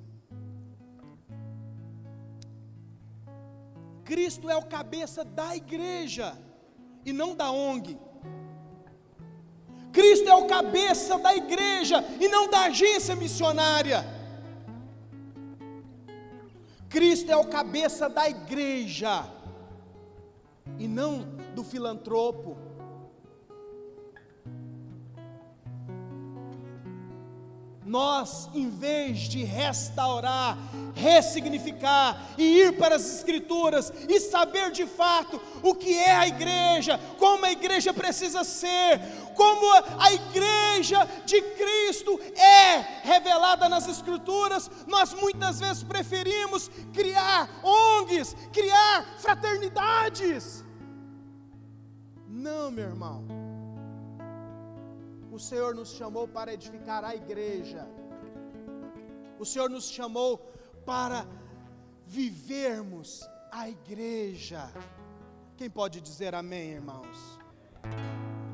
Cristo 4.03 4.49
é 4.49 4.55
o 4.55 4.63
cabeça 4.63 5.23
da 5.23 5.55
igreja 5.55 6.37
e 7.05 7.13
não 7.13 7.35
da 7.35 7.51
ONG. 7.51 7.97
Cristo 9.91 10.27
é 10.27 10.33
o 10.33 10.45
cabeça 10.45 11.17
da 11.19 11.35
igreja 11.35 12.03
e 12.19 12.27
não 12.27 12.49
da 12.49 12.65
agência 12.65 13.15
missionária. 13.15 14.03
Cristo 16.89 17.31
é 17.31 17.37
o 17.37 17.47
cabeça 17.47 18.09
da 18.09 18.29
igreja 18.29 19.25
e 20.77 20.87
não 20.87 21.21
do 21.55 21.63
filantropo. 21.63 22.57
Nós, 27.85 28.49
em 28.53 28.69
vez 28.69 29.19
de 29.19 29.43
restaurar, 29.43 30.57
ressignificar 30.93 32.33
e 32.37 32.59
ir 32.59 32.77
para 32.77 32.95
as 32.95 33.13
Escrituras 33.13 33.91
e 34.07 34.19
saber 34.19 34.71
de 34.71 34.85
fato 34.85 35.41
o 35.61 35.75
que 35.75 35.93
é 35.93 36.11
a 36.11 36.27
igreja, 36.27 36.99
como 37.17 37.45
a 37.45 37.51
igreja 37.51 37.93
precisa 37.93 38.43
ser, 38.43 38.99
como 39.35 39.65
a 39.99 40.13
igreja 40.13 41.07
de 41.25 41.41
Cristo 41.41 42.19
é 42.35 42.79
revelada 43.03 43.67
nas 43.67 43.87
Escrituras, 43.87 44.69
nós 44.87 45.13
muitas 45.13 45.59
vezes 45.59 45.83
preferimos 45.83 46.69
criar 46.93 47.49
ONGs, 47.63 48.35
criar 48.51 49.17
fraternidades. 49.19 50.63
Não, 52.27 52.71
meu 52.71 52.85
irmão 52.85 53.42
o 55.33 55.39
Senhor 55.39 55.73
nos 55.73 55.89
chamou 55.89 56.27
para 56.27 56.53
edificar 56.53 57.03
a 57.03 57.15
igreja. 57.15 57.87
O 59.39 59.45
Senhor 59.51 59.67
nos 59.67 59.85
chamou 59.89 60.37
para 60.85 61.25
vivermos 62.05 63.27
a 63.51 63.67
igreja. 63.67 64.71
Quem 65.57 65.71
pode 65.71 65.99
dizer 66.01 66.35
amém, 66.35 66.73
irmãos? 66.73 67.39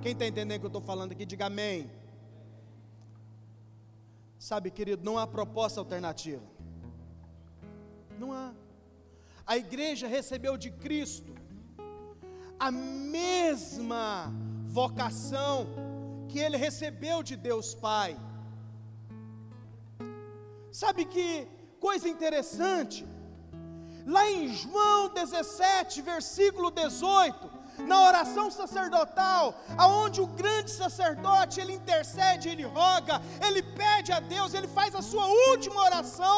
Quem 0.01 0.13
está 0.13 0.25
entendendo 0.25 0.57
o 0.57 0.61
que 0.61 0.65
eu 0.67 0.75
estou 0.75 0.81
falando 0.81 1.11
aqui, 1.11 1.25
diga 1.25 1.47
amém. 1.47 1.91
Sabe, 4.37 4.71
querido, 4.71 5.03
não 5.03 5.17
há 5.17 5.27
proposta 5.27 5.81
alternativa. 5.81 6.45
Não 8.17 8.31
há. 8.31 8.53
A 9.45 9.57
igreja 9.57 10.07
recebeu 10.07 10.55
de 10.55 10.71
Cristo 10.71 11.35
a 12.57 12.71
mesma 12.71 14.31
vocação 14.65 15.88
que 16.29 16.39
ele 16.39 16.57
recebeu 16.67 17.17
de 17.29 17.35
Deus 17.35 17.67
Pai. 17.73 18.11
Sabe 20.81 21.03
que 21.13 21.47
coisa 21.79 22.07
interessante? 22.07 22.99
Lá 24.05 24.23
em 24.29 24.47
João 24.61 25.09
17, 25.09 26.01
versículo 26.01 26.69
18, 26.71 27.49
na 27.91 27.97
oração 28.09 28.47
sacerdotal, 28.51 29.43
aonde 29.77 30.21
o 30.21 30.27
grande 30.27 30.71
sacerdote 30.71 31.59
ele 31.59 31.73
intercede, 31.73 32.49
ele 32.49 32.63
roga, 32.63 33.21
ele 33.45 33.61
pede 33.81 34.11
a 34.11 34.19
Deus, 34.19 34.53
ele 34.53 34.67
faz 34.67 34.93
a 34.95 35.01
sua 35.01 35.25
última 35.49 35.81
oração 35.89 36.37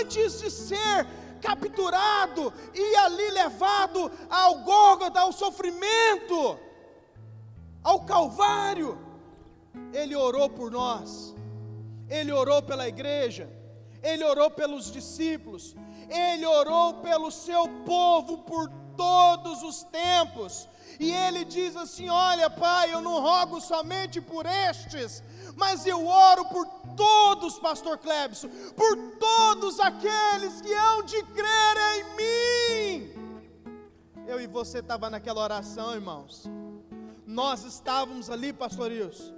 antes 0.00 0.40
de 0.40 0.50
ser 0.50 1.06
capturado 1.40 2.52
e 2.74 2.96
ali 2.96 3.30
levado 3.30 4.10
ao 4.28 4.52
Gólgota, 4.60 5.20
ao 5.20 5.32
sofrimento 5.32 6.58
ao 7.86 8.00
Calvário, 8.00 8.98
Ele 9.92 10.16
orou 10.16 10.50
por 10.50 10.72
nós, 10.72 11.36
Ele 12.10 12.32
orou 12.32 12.60
pela 12.60 12.88
igreja, 12.88 13.48
Ele 14.02 14.24
orou 14.24 14.50
pelos 14.50 14.90
discípulos, 14.90 15.76
Ele 16.08 16.44
orou 16.44 16.94
pelo 16.94 17.30
seu 17.30 17.68
povo 17.84 18.38
por 18.38 18.68
todos 18.96 19.62
os 19.62 19.84
tempos. 19.84 20.68
E 20.98 21.12
ele 21.12 21.44
diz 21.44 21.76
assim: 21.76 22.08
Olha, 22.08 22.48
Pai, 22.50 22.92
eu 22.92 23.00
não 23.00 23.20
rogo 23.20 23.60
somente 23.60 24.20
por 24.20 24.46
estes, 24.46 25.22
mas 25.54 25.86
eu 25.86 26.06
oro 26.06 26.44
por 26.46 26.66
todos, 26.96 27.58
Pastor 27.58 27.98
Clebson, 27.98 28.48
por 28.74 28.96
todos 29.28 29.78
aqueles 29.78 30.60
que 30.60 30.72
hão 30.74 31.02
de 31.04 31.22
crer 31.38 31.76
em 31.96 32.04
mim. 32.18 32.92
Eu 34.26 34.40
e 34.40 34.46
você 34.48 34.78
estava 34.78 35.08
naquela 35.08 35.42
oração, 35.42 35.94
irmãos 35.94 36.50
nós 37.26 37.64
estávamos 37.64 38.30
ali, 38.30 38.52
pastorios. 38.52 39.34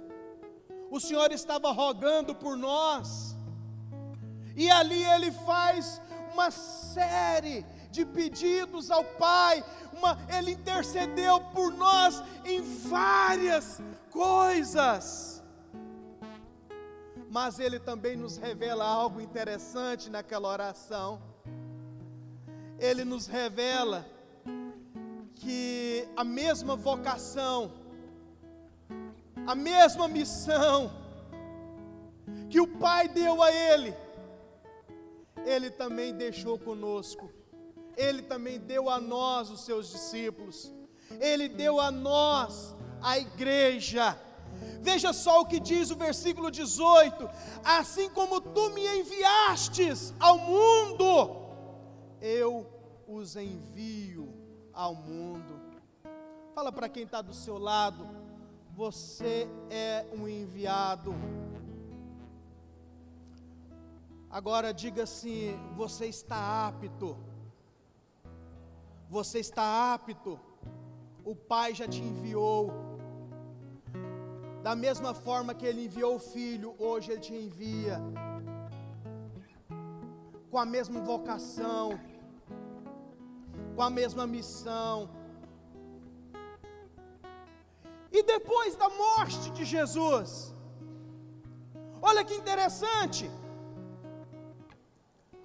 O 0.91 0.99
Senhor 0.99 1.31
estava 1.31 1.71
rogando 1.71 2.35
por 2.35 2.55
nós. 2.55 3.35
E 4.55 4.69
ali 4.69 5.03
ele 5.03 5.31
faz 5.31 5.99
uma 6.31 6.51
série 6.51 7.65
de 7.89 8.05
pedidos 8.05 8.91
ao 8.91 9.03
Pai, 9.03 9.63
uma, 9.97 10.17
ele 10.37 10.51
intercedeu 10.51 11.41
por 11.55 11.73
nós 11.73 12.23
em 12.45 12.61
várias 12.61 13.81
coisas. 14.11 15.43
Mas 17.29 17.59
ele 17.59 17.79
também 17.79 18.15
nos 18.15 18.37
revela 18.37 18.85
algo 18.85 19.19
interessante 19.19 20.09
naquela 20.09 20.47
oração. 20.49 21.21
Ele 22.79 23.03
nos 23.03 23.27
revela 23.27 24.05
que 25.35 26.07
a 26.15 26.23
mesma 26.23 26.75
vocação 26.75 27.78
a 29.49 29.55
mesma 29.55 30.07
missão 30.07 30.91
que 32.51 32.61
o 32.61 32.67
Pai 32.67 33.07
deu 33.07 33.41
a 33.41 33.51
ele, 33.51 33.95
ele 35.43 35.71
também 35.71 36.13
deixou 36.13 36.59
conosco, 36.59 37.31
ele 37.97 38.21
também 38.21 38.59
deu 38.59 38.91
a 38.91 38.99
nós, 39.01 39.49
os 39.49 39.61
seus 39.61 39.89
discípulos. 39.89 40.71
Ele 41.19 41.49
deu 41.49 41.79
a 41.79 41.89
nós, 41.89 42.75
a 43.01 43.17
igreja. 43.17 44.15
Veja 44.81 45.11
só 45.13 45.41
o 45.41 45.47
que 45.47 45.59
diz 45.59 45.89
o 45.89 45.95
versículo 45.95 46.51
18: 46.51 47.27
Assim 47.63 48.07
como 48.11 48.39
tu 48.39 48.69
me 48.69 48.85
enviastes 48.99 50.13
ao 50.19 50.37
mundo, 50.37 51.09
eu 52.21 52.67
os 53.07 53.35
envio 53.35 54.31
ao 54.71 54.93
mundo. 54.93 55.59
Fala 56.53 56.71
para 56.71 56.87
quem 56.87 57.01
está 57.01 57.19
do 57.19 57.33
seu 57.33 57.57
lado, 57.57 58.18
você 58.79 59.45
é 59.69 60.05
um 60.17 60.25
enviado. 60.25 61.13
Agora 64.37 64.73
diga 64.83 65.03
assim: 65.03 65.59
você 65.81 66.05
está 66.05 66.39
apto. 66.67 67.09
Você 69.09 69.39
está 69.39 69.65
apto. 69.93 70.39
O 71.25 71.35
Pai 71.35 71.69
já 71.79 71.87
te 71.93 72.01
enviou. 72.11 72.71
Da 74.63 74.75
mesma 74.85 75.13
forma 75.13 75.53
que 75.53 75.65
Ele 75.65 75.85
enviou 75.87 76.15
o 76.15 76.25
Filho, 76.33 76.73
hoje 76.79 77.11
Ele 77.11 77.25
te 77.27 77.35
envia. 77.45 77.97
Com 80.49 80.57
a 80.57 80.67
mesma 80.75 81.01
vocação, 81.01 81.99
com 83.75 83.81
a 83.81 83.89
mesma 83.89 84.25
missão. 84.25 85.18
E 88.11 88.23
depois 88.23 88.75
da 88.75 88.89
morte 88.89 89.51
de 89.51 89.63
Jesus, 89.65 90.53
olha 92.01 92.23
que 92.23 92.35
interessante, 92.35 93.29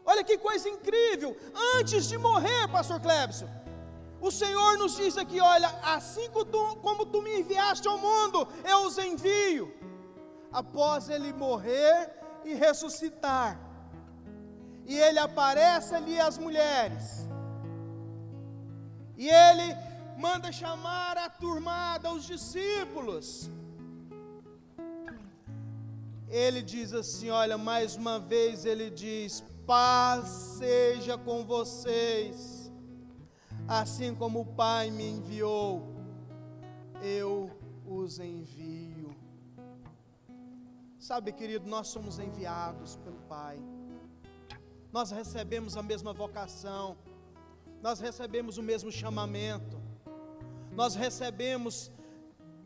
Olha 0.05 0.23
que 0.23 0.37
coisa 0.37 0.69
incrível. 0.69 1.37
Antes 1.77 2.07
de 2.07 2.19
morrer, 2.19 2.69
pastor 2.69 3.01
Clebson, 3.01 3.49
o 4.21 4.31
Senhor 4.31 4.77
nos 4.77 4.97
diz 4.97 5.17
aqui: 5.17 5.41
olha, 5.41 5.69
assim 5.83 6.29
como 6.31 7.07
tu, 7.07 7.23
me 7.23 7.41
enviaste 7.41 7.89
ao 7.89 7.99
mundo, 7.99 8.47
eu 8.65 8.87
os 8.87 8.99
envio. 8.99 9.73
Após 10.53 11.09
ele 11.09 11.33
morrer 11.33 12.11
e 12.45 12.55
ressuscitar, 12.55 13.59
e 14.87 14.95
ele 14.97 15.19
aparece 15.19 15.95
ali 15.95 16.21
às 16.21 16.37
mulheres, 16.39 17.27
e 19.17 19.29
ele 19.29 19.75
manda 20.17 20.53
chamar 20.53 21.17
a 21.17 21.29
turmada, 21.29 22.13
os 22.13 22.25
discípulos. 22.25 23.51
Ele 26.29 26.63
diz 26.63 26.93
assim: 26.93 27.31
olha, 27.31 27.57
mais 27.57 27.97
uma 27.97 28.19
vez 28.19 28.65
ele 28.65 28.91
diz: 28.91 29.43
Paz 29.67 30.29
seja 30.59 31.17
com 31.17 31.45
vocês, 31.45 32.73
assim 33.69 34.15
como 34.15 34.41
o 34.41 34.47
Pai 34.47 34.91
me 34.91 35.09
enviou, 35.09 35.95
eu 37.03 37.51
os 37.87 38.19
envio. 38.19 39.15
Sabe, 40.99 41.33
querido, 41.33 41.69
nós 41.69 41.89
somos 41.89 42.19
enviados 42.19 42.97
pelo 42.97 43.21
Pai, 43.29 43.59
nós 44.91 45.11
recebemos 45.11 45.77
a 45.77 45.83
mesma 45.83 46.13
vocação, 46.13 46.97
nós 47.83 48.01
recebemos 48.01 48.57
o 48.57 48.63
mesmo 48.63 48.91
chamamento, 48.91 49.84
nós 50.75 50.95
recebemos 50.95 51.91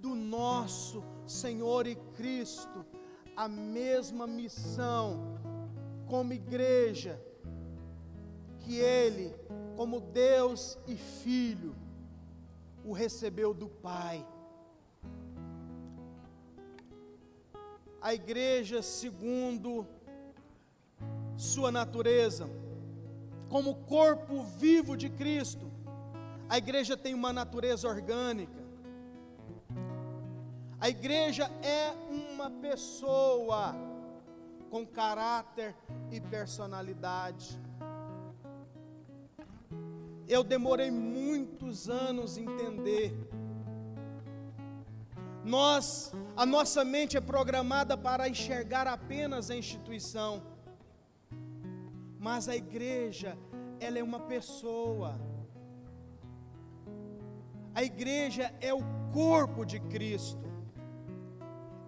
do 0.01 0.15
nosso 0.15 1.05
Senhor 1.27 1.87
e 1.87 1.95
Cristo 2.17 2.85
a 3.37 3.47
mesma 3.47 4.27
missão 4.27 5.39
como 6.07 6.33
igreja, 6.33 7.23
que 8.61 8.77
ele, 8.77 9.35
como 9.77 10.01
Deus 10.01 10.79
e 10.87 10.97
Filho, 10.97 11.77
o 12.85 12.93
recebeu 12.93 13.53
do 13.53 13.69
Pai. 13.69 14.27
A 18.01 18.15
igreja, 18.15 18.81
segundo 18.81 19.87
sua 21.37 21.71
natureza, 21.71 22.49
como 23.49 23.75
corpo 23.85 24.43
vivo 24.43 24.97
de 24.97 25.11
Cristo, 25.11 25.71
a 26.49 26.57
igreja 26.57 26.97
tem 26.97 27.15
uma 27.15 27.33
natureza 27.33 27.87
orgânica. 27.89 28.63
A 30.81 30.89
igreja 30.89 31.51
é 31.63 31.93
uma 32.11 32.51
pessoa 32.51 33.75
com 34.71 34.87
caráter 34.87 35.75
e 36.11 36.21
personalidade. 36.21 37.61
Eu 40.27 40.45
demorei 40.45 40.91
muitos 40.91 41.89
anos 41.89 42.39
entender. 42.39 43.13
Nós, 45.45 46.13
a 46.37 46.45
nossa 46.47 46.85
mente 46.85 47.17
é 47.17 47.21
programada 47.21 47.97
para 47.97 48.29
enxergar 48.29 48.87
apenas 48.87 49.51
a 49.51 49.57
instituição. 49.57 50.43
Mas 52.19 52.49
a 52.49 52.57
igreja, 52.57 53.39
ela 53.81 53.99
é 53.99 54.03
uma 54.03 54.21
pessoa. 54.21 55.19
A 57.79 57.85
igreja 57.85 58.53
é 58.61 58.75
o 58.75 58.81
corpo 59.13 59.65
de 59.65 59.79
Cristo. 59.79 60.51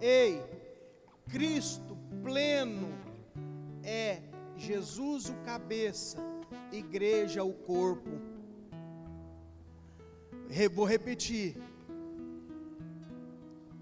Ei, 0.00 0.40
Cristo 1.28 1.98
pleno 2.22 2.90
é 3.82 4.22
Jesus 4.56 5.28
o 5.28 5.34
cabeça, 5.44 6.18
igreja 6.70 7.42
o 7.42 7.52
corpo. 7.52 8.08
Vou 10.72 10.84
repetir. 10.84 11.56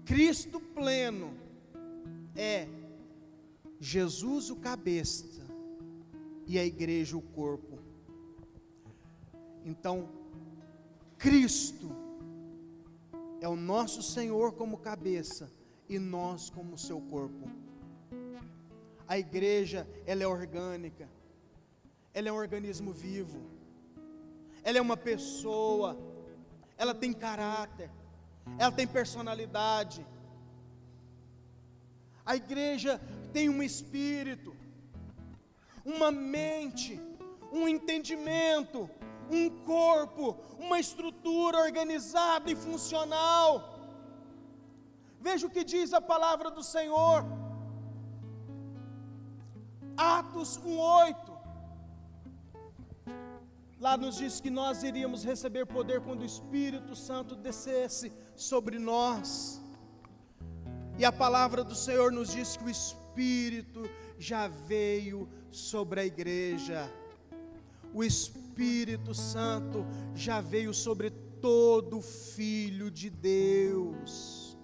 Cristo 0.03 0.59
pleno 0.59 1.37
é 2.35 2.67
Jesus 3.79 4.49
o 4.49 4.55
cabeça 4.55 5.45
e 6.47 6.57
a 6.57 6.65
igreja 6.65 7.15
o 7.15 7.21
corpo. 7.21 7.77
Então, 9.63 10.18
Cristo 11.19 11.91
é 13.41 13.47
o 13.47 13.55
nosso 13.55 14.01
Senhor 14.01 14.53
como 14.53 14.77
cabeça 14.77 15.51
e 15.87 15.99
nós 15.99 16.49
como 16.49 16.77
seu 16.77 17.01
corpo. 17.01 17.49
A 19.05 19.19
igreja, 19.19 19.85
ela 20.05 20.23
é 20.23 20.27
orgânica. 20.27 21.09
Ela 22.13 22.29
é 22.29 22.31
um 22.31 22.37
organismo 22.37 22.93
vivo. 22.93 23.41
Ela 24.63 24.77
é 24.77 24.81
uma 24.81 24.95
pessoa. 24.95 25.97
Ela 26.77 26.95
tem 26.95 27.11
caráter. 27.11 27.91
Ela 28.57 28.71
tem 28.71 28.87
personalidade. 28.87 30.05
A 32.25 32.35
igreja 32.35 33.01
tem 33.33 33.49
um 33.49 33.61
espírito, 33.61 34.55
uma 35.83 36.11
mente, 36.11 36.99
um 37.51 37.67
entendimento, 37.67 38.89
um 39.29 39.49
corpo, 39.63 40.37
uma 40.57 40.79
estrutura 40.79 41.59
organizada 41.59 42.49
e 42.51 42.55
funcional. 42.55 43.79
Veja 45.19 45.47
o 45.47 45.49
que 45.49 45.63
diz 45.63 45.93
a 45.93 46.01
palavra 46.01 46.49
do 46.49 46.63
Senhor. 46.63 47.25
Atos 49.97 50.57
1:8. 50.57 51.37
Lá 53.79 53.95
nos 53.95 54.17
diz 54.17 54.41
que 54.41 54.49
nós 54.49 54.83
iríamos 54.83 55.23
receber 55.23 55.65
poder 55.65 56.01
quando 56.01 56.21
o 56.21 56.31
Espírito 56.33 56.95
Santo 56.95 57.35
descesse 57.35 58.11
sobre 58.35 58.77
nós. 58.77 59.61
E 60.97 61.05
a 61.05 61.11
palavra 61.11 61.63
do 61.63 61.75
Senhor 61.75 62.11
nos 62.11 62.29
diz 62.31 62.57
que 62.57 62.65
o 62.65 62.69
Espírito 62.69 63.89
já 64.17 64.49
veio 64.49 65.29
sobre 65.49 66.01
a 66.01 66.05
igreja. 66.05 66.91
O 67.93 68.03
Espírito 68.03 68.38
Santo 69.13 69.85
já 70.13 70.41
veio 70.41 70.73
sobre 70.73 71.09
todo 71.41 72.01
filho 72.01 72.89
de 72.91 73.09
Deus. 73.09 74.57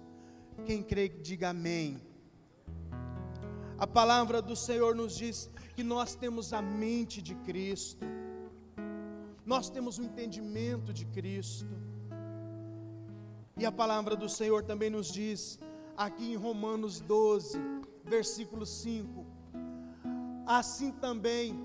Quem 0.64 0.82
crê, 0.82 1.08
diga 1.08 1.50
amém. 1.50 2.00
A 3.78 3.86
palavra 3.86 4.40
do 4.40 4.56
Senhor 4.56 4.94
nos 4.94 5.16
diz 5.16 5.50
que 5.74 5.82
nós 5.82 6.14
temos 6.14 6.52
a 6.52 6.62
mente 6.62 7.20
de 7.20 7.34
Cristo, 7.34 8.04
nós 9.44 9.68
temos 9.68 9.98
o 9.98 10.02
entendimento 10.02 10.92
de 10.92 11.04
Cristo. 11.06 11.74
E 13.56 13.64
a 13.64 13.72
palavra 13.72 14.16
do 14.16 14.28
Senhor 14.28 14.62
também 14.62 14.90
nos 14.90 15.12
diz, 15.12 15.58
aqui 15.96 16.32
em 16.32 16.36
Romanos 16.36 17.00
12, 17.00 17.58
versículo 18.04 18.66
5: 18.66 19.24
assim 20.46 20.92
também, 20.92 21.58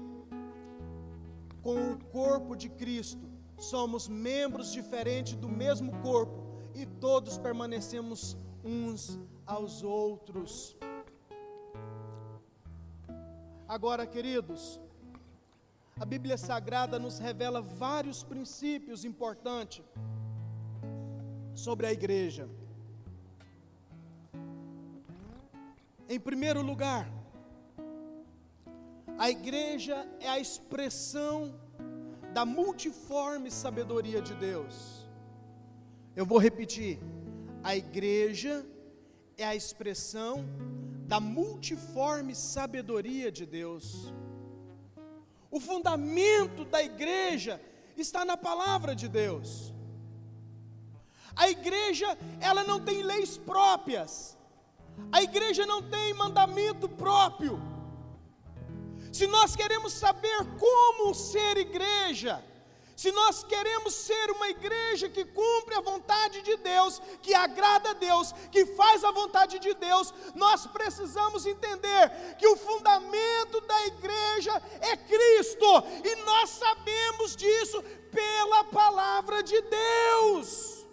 com 1.61 1.91
o 1.91 1.97
corpo 2.05 2.55
de 2.55 2.69
Cristo, 2.69 3.29
somos 3.57 4.07
membros 4.07 4.71
diferentes 4.71 5.35
do 5.35 5.47
mesmo 5.47 5.91
corpo 6.01 6.41
e 6.73 6.85
todos 6.85 7.37
permanecemos 7.37 8.37
uns 8.63 9.19
aos 9.45 9.83
outros. 9.83 10.77
Agora, 13.67 14.05
queridos, 14.05 14.81
a 15.99 16.05
Bíblia 16.05 16.37
Sagrada 16.37 16.97
nos 16.97 17.19
revela 17.19 17.61
vários 17.61 18.23
princípios 18.23 19.05
importantes 19.05 19.83
sobre 21.53 21.85
a 21.85 21.91
igreja. 21.91 22.49
Em 26.09 26.19
primeiro 26.19 26.61
lugar, 26.61 27.07
a 29.17 29.29
igreja 29.29 30.07
é 30.19 30.27
a 30.29 30.39
expressão 30.39 31.59
da 32.33 32.45
multiforme 32.45 33.51
sabedoria 33.51 34.21
de 34.21 34.33
Deus. 34.33 35.07
Eu 36.15 36.25
vou 36.25 36.37
repetir: 36.37 36.99
a 37.63 37.75
igreja 37.75 38.65
é 39.37 39.45
a 39.45 39.55
expressão 39.55 40.45
da 41.07 41.19
multiforme 41.19 42.33
sabedoria 42.35 43.31
de 43.31 43.45
Deus. 43.45 44.13
O 45.49 45.59
fundamento 45.59 46.63
da 46.63 46.81
igreja 46.81 47.61
está 47.97 48.23
na 48.23 48.37
palavra 48.37 48.95
de 48.95 49.07
Deus. 49.07 49.73
A 51.35 51.49
igreja, 51.49 52.17
ela 52.39 52.63
não 52.63 52.79
tem 52.79 53.03
leis 53.03 53.37
próprias. 53.37 54.37
A 55.11 55.21
igreja 55.21 55.65
não 55.65 55.81
tem 55.81 56.13
mandamento 56.13 56.87
próprio. 56.87 57.59
Se 59.11 59.27
nós 59.27 59.55
queremos 59.55 59.93
saber 59.93 60.39
como 60.57 61.13
ser 61.13 61.57
igreja, 61.57 62.43
se 63.01 63.11
nós 63.11 63.43
queremos 63.43 63.95
ser 63.95 64.29
uma 64.29 64.47
igreja 64.49 65.09
que 65.09 65.25
cumpre 65.25 65.73
a 65.73 65.81
vontade 65.81 66.43
de 66.43 66.55
Deus, 66.57 67.01
que 67.23 67.33
agrada 67.33 67.89
a 67.89 67.93
Deus, 67.93 68.31
que 68.51 68.63
faz 68.67 69.03
a 69.03 69.09
vontade 69.09 69.57
de 69.57 69.73
Deus, 69.73 70.13
nós 70.35 70.67
precisamos 70.67 71.47
entender 71.47 72.35
que 72.37 72.47
o 72.47 72.55
fundamento 72.55 73.59
da 73.61 73.87
igreja 73.87 74.53
é 74.81 74.95
Cristo, 74.95 75.65
e 76.05 76.15
nós 76.17 76.51
sabemos 76.51 77.35
disso 77.35 77.81
pela 78.11 78.65
palavra 78.65 79.41
de 79.41 79.59
Deus. 79.61 80.85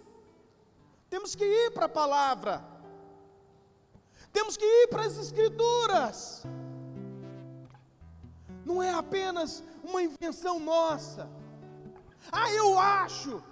Temos 1.11 1.35
que 1.35 1.45
ir 1.45 1.71
para 1.71 1.85
a 1.85 1.89
palavra, 1.89 2.65
temos 4.33 4.57
que 4.57 4.65
ir 4.65 4.87
para 4.87 5.03
as 5.03 5.15
Escrituras, 5.15 6.43
não 8.69 8.83
é 8.83 8.91
apenas 8.91 9.63
uma 9.83 10.01
invenção 10.03 10.59
nossa. 10.59 11.27
Ah, 12.31 12.51
eu 12.51 12.77
acho, 12.77 13.43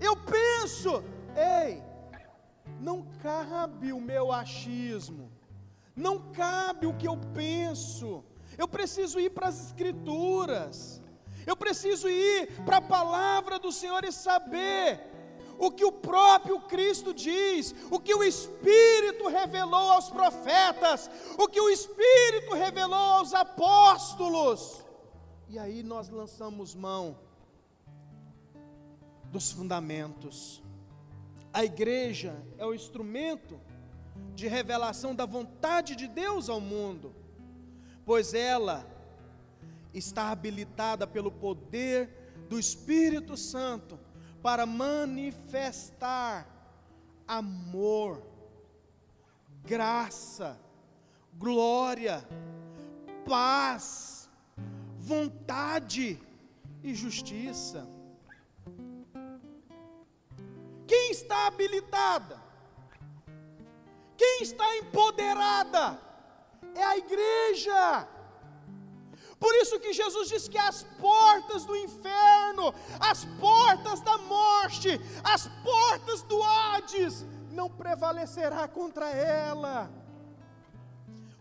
eu 0.00 0.16
penso. 0.16 0.92
Ei, 1.36 1.80
não 2.80 3.06
cabe 3.22 3.92
o 3.92 4.00
meu 4.00 4.32
achismo, 4.32 5.30
não 5.94 6.16
cabe 6.32 6.86
o 6.86 6.94
que 6.94 7.06
eu 7.06 7.16
penso. 7.32 8.24
Eu 8.58 8.66
preciso 8.66 9.20
ir 9.20 9.30
para 9.30 9.48
as 9.48 9.58
Escrituras, 9.66 11.00
eu 11.46 11.56
preciso 11.56 12.08
ir 12.08 12.62
para 12.64 12.78
a 12.78 12.88
palavra 12.96 13.58
do 13.58 13.70
Senhor 13.70 14.02
e 14.04 14.10
saber 14.10 15.13
o 15.58 15.70
que 15.70 15.84
o 15.84 15.92
próprio 15.92 16.60
Cristo 16.60 17.12
diz, 17.12 17.74
o 17.90 17.98
que 17.98 18.14
o 18.14 18.22
Espírito 18.22 19.28
revelou 19.28 19.92
aos 19.92 20.10
profetas, 20.10 21.10
o 21.38 21.48
que 21.48 21.60
o 21.60 21.68
Espírito 21.68 22.54
revelou 22.54 22.98
aos 22.98 23.34
apóstolos. 23.34 24.84
E 25.48 25.58
aí 25.58 25.82
nós 25.82 26.08
lançamos 26.08 26.74
mão 26.74 27.18
dos 29.30 29.52
fundamentos. 29.52 30.62
A 31.52 31.64
igreja 31.64 32.36
é 32.58 32.66
o 32.66 32.74
instrumento 32.74 33.60
de 34.34 34.48
revelação 34.48 35.14
da 35.14 35.26
vontade 35.26 35.94
de 35.94 36.08
Deus 36.08 36.48
ao 36.48 36.60
mundo, 36.60 37.14
pois 38.04 38.34
ela 38.34 38.86
está 39.92 40.30
habilitada 40.30 41.06
pelo 41.06 41.30
poder 41.30 42.46
do 42.48 42.58
Espírito 42.58 43.36
Santo 43.36 43.98
para 44.44 44.66
manifestar 44.66 46.46
amor, 47.26 48.22
graça, 49.62 50.60
glória, 51.32 52.22
paz, 53.26 54.28
vontade 54.98 56.20
e 56.82 56.94
justiça. 56.94 57.88
Quem 60.86 61.10
está 61.10 61.46
habilitada? 61.46 62.38
Quem 64.14 64.42
está 64.42 64.76
empoderada? 64.76 65.98
É 66.74 66.84
a 66.84 66.98
igreja. 66.98 68.06
Por 69.44 69.54
isso 69.56 69.78
que 69.78 69.92
Jesus 69.92 70.26
diz 70.30 70.48
que 70.48 70.56
as 70.56 70.84
portas 71.06 71.66
do 71.66 71.76
inferno, 71.76 72.66
as 72.98 73.26
portas 73.38 74.00
da 74.00 74.16
morte, 74.16 74.88
as 75.22 75.42
portas 75.62 76.22
do 76.22 76.42
Hades, 76.42 77.26
não 77.50 77.68
prevalecerá 77.68 78.66
contra 78.66 79.10
ela. 79.10 79.90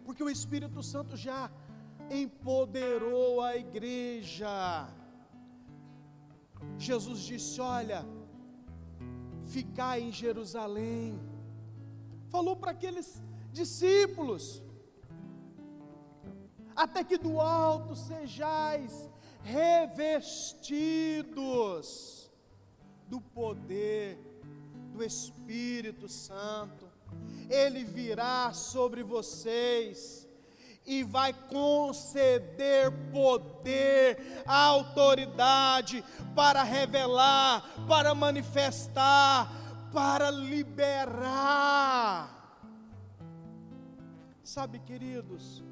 Porque 0.04 0.22
o 0.22 0.30
Espírito 0.30 0.84
Santo 0.84 1.16
já 1.16 1.50
empoderou 2.12 3.40
a 3.40 3.56
igreja. 3.56 4.90
Jesus 6.78 7.22
disse: 7.22 7.62
Olha, 7.62 8.06
ficar 9.46 9.98
em 9.98 10.12
Jerusalém. 10.12 11.18
Falou 12.28 12.58
para 12.58 12.72
aqueles 12.72 13.24
discípulos: 13.54 14.62
até 16.76 17.04
que 17.04 17.18
do 17.18 17.40
alto 17.40 17.96
sejais 17.96 19.10
revestidos 19.44 20.72
do 23.08 23.20
poder 23.22 24.18
do 24.92 25.04
Espírito 25.04 26.08
Santo. 26.08 26.92
Ele 27.50 27.84
virá 27.84 28.54
sobre 28.54 29.04
vocês 29.04 30.28
e 30.86 31.04
vai 31.04 31.34
conceder 31.34 32.92
poder, 33.12 34.44
autoridade 34.46 36.04
para 36.36 36.62
revelar, 36.64 37.64
para 37.88 38.14
manifestar, 38.14 39.52
para 39.92 40.30
liberar. 40.30 41.02
Sabe, 44.44 44.80
queridos, 44.80 45.64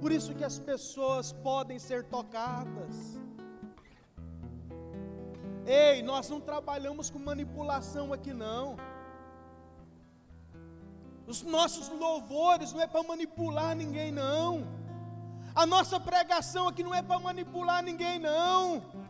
por 0.00 0.10
isso 0.10 0.34
que 0.34 0.44
as 0.44 0.58
pessoas 0.58 1.32
podem 1.32 1.78
ser 1.78 2.04
tocadas. 2.04 2.94
Ei, 5.66 6.02
nós 6.02 6.28
não 6.28 6.40
trabalhamos 6.40 7.10
com 7.10 7.18
manipulação 7.18 8.12
aqui 8.12 8.32
não. 8.32 8.76
Os 11.26 11.42
nossos 11.42 11.88
louvores 11.88 12.72
não 12.72 12.80
é 12.80 12.86
para 12.86 13.02
manipular 13.02 13.76
ninguém 13.76 14.10
não. 14.10 14.66
A 15.54 15.66
nossa 15.66 16.00
pregação 16.00 16.66
aqui 16.66 16.82
não 16.82 16.94
é 16.94 17.02
para 17.02 17.18
manipular 17.18 17.82
ninguém 17.82 18.18
não 18.18 19.09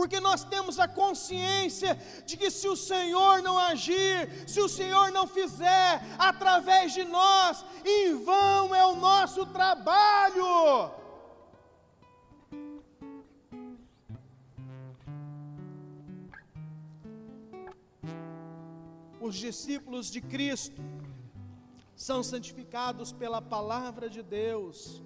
porque 0.00 0.18
nós 0.18 0.42
temos 0.42 0.78
a 0.78 0.88
consciência 0.88 1.94
de 2.24 2.34
que 2.34 2.50
se 2.50 2.66
o 2.66 2.74
Senhor 2.74 3.42
não 3.42 3.58
agir, 3.58 4.48
se 4.48 4.58
o 4.58 4.66
Senhor 4.66 5.12
não 5.12 5.26
fizer 5.26 6.00
através 6.18 6.94
de 6.94 7.04
nós, 7.04 7.62
em 7.84 8.14
vão 8.14 8.74
é 8.74 8.82
o 8.86 8.96
nosso 8.96 9.44
trabalho. 9.44 10.90
Os 19.20 19.36
discípulos 19.36 20.10
de 20.10 20.22
Cristo 20.22 20.80
são 21.94 22.22
santificados 22.22 23.12
pela 23.12 23.42
palavra 23.42 24.08
de 24.08 24.22
Deus 24.22 25.02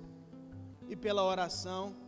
e 0.89 0.95
pela 0.95 1.25
oração. 1.25 2.04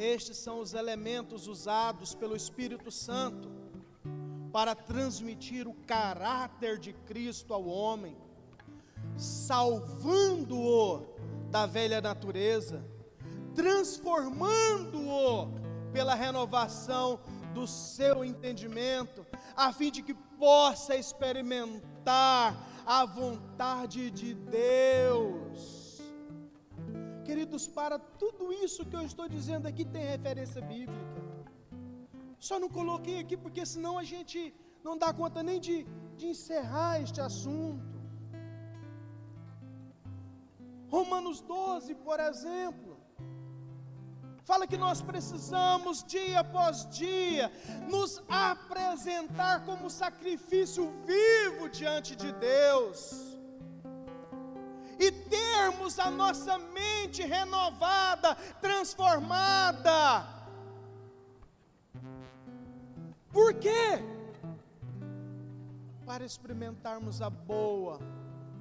Estes 0.00 0.38
são 0.38 0.60
os 0.60 0.72
elementos 0.72 1.46
usados 1.46 2.14
pelo 2.14 2.34
Espírito 2.34 2.90
Santo 2.90 3.50
para 4.50 4.74
transmitir 4.74 5.68
o 5.68 5.74
caráter 5.86 6.78
de 6.78 6.94
Cristo 6.94 7.52
ao 7.52 7.66
homem, 7.66 8.16
salvando-o 9.18 11.04
da 11.50 11.66
velha 11.66 12.00
natureza, 12.00 12.82
transformando-o 13.54 15.50
pela 15.92 16.14
renovação 16.14 17.20
do 17.52 17.66
seu 17.66 18.24
entendimento, 18.24 19.26
a 19.54 19.70
fim 19.70 19.90
de 19.90 20.02
que 20.02 20.14
possa 20.14 20.96
experimentar 20.96 22.56
a 22.86 23.04
vontade 23.04 24.10
de 24.10 24.32
Deus. 24.32 25.79
Queridos, 27.30 27.64
para 27.68 27.96
tudo 28.22 28.52
isso 28.52 28.84
que 28.84 28.96
eu 28.98 29.02
estou 29.02 29.26
dizendo 29.34 29.66
aqui 29.68 29.84
tem 29.84 30.04
referência 30.14 30.60
bíblica. 30.60 31.20
Só 32.46 32.58
não 32.58 32.68
coloquei 32.68 33.20
aqui 33.20 33.36
porque 33.36 33.64
senão 33.64 33.92
a 33.96 34.02
gente 34.02 34.52
não 34.82 34.98
dá 35.02 35.12
conta 35.12 35.40
nem 35.40 35.60
de, 35.60 35.76
de 36.18 36.26
encerrar 36.26 37.00
este 37.00 37.20
assunto. 37.20 37.96
Romanos 40.88 41.40
12, 41.40 41.94
por 42.08 42.18
exemplo, 42.18 42.98
fala 44.42 44.66
que 44.66 44.76
nós 44.86 45.00
precisamos, 45.00 46.02
dia 46.02 46.40
após 46.40 46.84
dia, 46.90 47.46
nos 47.88 48.20
apresentar 48.28 49.64
como 49.64 49.88
sacrifício 49.88 50.92
vivo 51.06 51.68
diante 51.68 52.16
de 52.16 52.32
Deus. 52.32 53.29
E 55.00 55.10
termos 55.10 55.98
a 55.98 56.10
nossa 56.10 56.58
mente 56.58 57.22
renovada, 57.22 58.34
transformada. 58.60 60.26
Por 63.32 63.54
quê? 63.54 64.04
Para 66.04 66.22
experimentarmos 66.22 67.22
a 67.22 67.30
boa, 67.30 67.98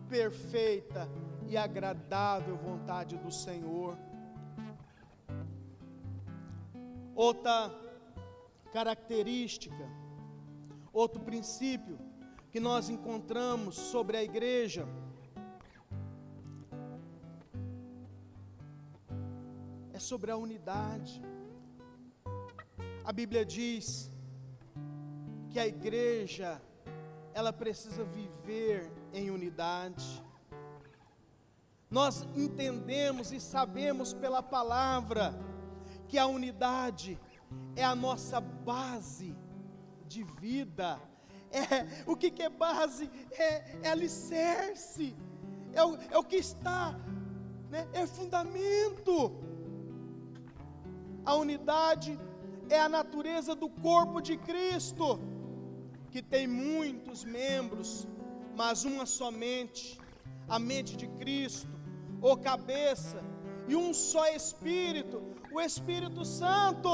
perfeita 0.07 1.09
e 1.45 1.57
agradável 1.57 2.55
vontade 2.55 3.17
do 3.17 3.31
Senhor. 3.31 3.97
Outra 7.13 7.69
característica, 8.71 9.89
outro 10.93 11.21
princípio 11.21 11.99
que 12.49 12.61
nós 12.61 12.89
encontramos 12.89 13.75
sobre 13.75 14.15
a 14.15 14.23
igreja 14.23 14.87
sobre 20.09 20.31
a 20.31 20.37
unidade. 20.37 21.21
A 23.03 23.11
Bíblia 23.13 23.45
diz 23.45 24.11
que 25.51 25.59
a 25.59 25.67
igreja 25.67 26.59
ela 27.31 27.53
precisa 27.53 28.03
viver 28.03 28.91
em 29.13 29.29
unidade. 29.29 30.07
Nós 31.91 32.27
entendemos 32.35 33.31
e 33.31 33.39
sabemos 33.39 34.11
pela 34.11 34.41
palavra 34.41 35.25
que 36.07 36.17
a 36.17 36.25
unidade 36.25 37.19
é 37.75 37.83
a 37.83 37.95
nossa 37.95 38.41
base 38.41 39.37
de 40.07 40.23
vida. 40.23 40.99
É, 41.51 42.03
o 42.07 42.15
que, 42.15 42.31
que 42.31 42.41
é 42.41 42.49
base? 42.49 43.11
É, 43.31 43.77
é 43.83 43.89
alicerce, 43.89 45.15
é 45.71 45.83
o, 45.83 45.95
é 46.09 46.17
o 46.17 46.23
que 46.23 46.37
está, 46.37 46.95
né, 47.69 47.87
é 47.93 48.07
fundamento. 48.07 49.48
A 51.25 51.35
unidade 51.35 52.19
é 52.69 52.79
a 52.79 52.89
natureza 52.89 53.55
do 53.55 53.69
corpo 53.69 54.21
de 54.21 54.37
Cristo, 54.37 55.19
que 56.11 56.21
tem 56.21 56.47
muitos 56.47 57.23
membros, 57.23 58.07
mas 58.55 58.83
uma 58.83 59.05
somente, 59.05 59.99
a 60.47 60.57
mente 60.59 60.95
de 60.95 61.07
Cristo, 61.07 61.69
ou 62.21 62.37
cabeça, 62.37 63.21
e 63.67 63.75
um 63.75 63.93
só 63.93 64.27
Espírito, 64.27 65.21
o 65.51 65.59
Espírito 65.61 66.25
Santo. 66.25 66.89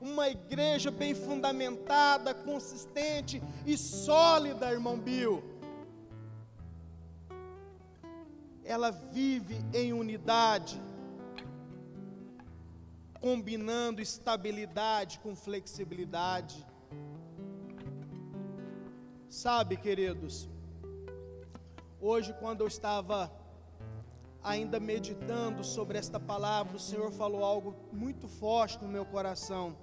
Uma 0.00 0.28
igreja 0.28 0.90
bem 0.90 1.14
fundamentada, 1.14 2.34
consistente 2.34 3.42
e 3.64 3.76
sólida, 3.78 4.70
irmão 4.70 4.98
Bill. 4.98 5.42
Ela 8.62 8.90
vive 8.90 9.56
em 9.72 9.92
unidade, 9.92 10.80
combinando 13.24 14.02
estabilidade 14.02 15.18
com 15.20 15.34
flexibilidade. 15.34 16.56
Sabe, 19.30 19.78
queridos, 19.78 20.46
hoje, 21.98 22.34
quando 22.34 22.60
eu 22.60 22.66
estava 22.66 23.32
ainda 24.42 24.78
meditando 24.78 25.64
sobre 25.64 25.96
esta 25.96 26.20
palavra, 26.20 26.76
o 26.76 26.78
Senhor 26.78 27.10
falou 27.12 27.42
algo 27.42 27.74
muito 27.90 28.28
forte 28.28 28.76
no 28.82 28.90
meu 28.90 29.06
coração. 29.06 29.74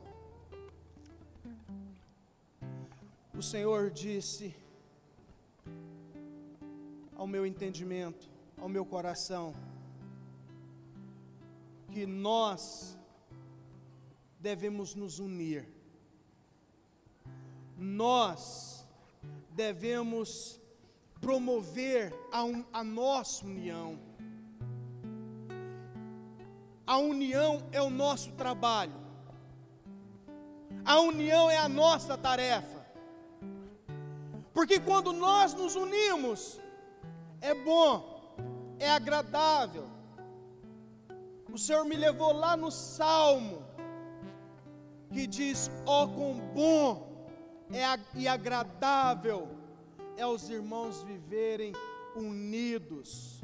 O 3.33 3.41
Senhor 3.41 3.89
disse 3.89 4.55
ao 7.15 7.25
meu 7.25 7.43
entendimento, 7.43 8.29
ao 8.55 8.69
meu 8.69 8.85
coração, 8.85 9.55
que 11.91 12.05
nós 12.05 13.00
devemos 14.41 14.95
nos 14.95 15.19
unir, 15.19 15.69
nós 17.77 18.85
devemos 19.51 20.59
promover 21.19 22.11
a, 22.31 22.43
un, 22.43 22.65
a 22.73 22.83
nossa 22.83 23.45
união. 23.45 23.99
A 26.85 26.97
união 26.97 27.63
é 27.71 27.81
o 27.81 27.89
nosso 27.89 28.31
trabalho, 28.31 28.99
a 30.83 30.99
união 30.99 31.49
é 31.49 31.57
a 31.57 31.69
nossa 31.69 32.17
tarefa, 32.17 32.85
porque 34.53 34.79
quando 34.79 35.13
nós 35.13 35.53
nos 35.53 35.75
unimos, 35.75 36.59
é 37.39 37.53
bom, 37.53 38.35
é 38.79 38.89
agradável. 38.89 39.87
O 41.53 41.57
Senhor 41.57 41.85
me 41.85 41.95
levou 41.95 42.33
lá 42.33 42.57
no 42.57 42.71
Salmo, 42.71 43.63
que 45.11 45.27
diz: 45.27 45.69
Ó, 45.85 46.03
oh, 46.03 46.07
quão 46.07 46.33
bom 46.53 47.11
é, 47.71 47.99
e 48.15 48.27
agradável 48.27 49.47
é 50.17 50.25
os 50.25 50.49
irmãos 50.49 51.03
viverem 51.03 51.73
unidos. 52.15 53.41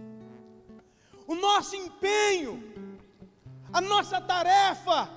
O 1.25 1.35
nosso 1.35 1.75
empenho, 1.75 2.61
a 3.71 3.81
nossa 3.81 4.19
tarefa, 4.21 5.09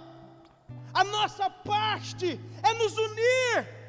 a 0.93 1.05
nossa 1.05 1.49
parte 1.49 2.41
é 2.63 2.75
nos 2.75 2.97
unir. 2.97 3.81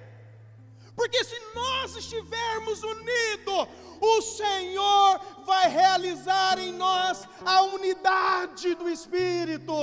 Porque 0.96 1.24
se 1.24 1.40
nós 1.56 1.96
estivermos 1.96 2.84
unidos, 2.84 3.68
o 4.00 4.22
Senhor 4.22 5.20
vai 5.46 5.70
realizar 5.70 6.60
em 6.60 6.72
nós 6.74 7.28
a 7.46 7.62
unidade 7.64 8.76
do 8.76 8.90
Espírito. 8.90 9.74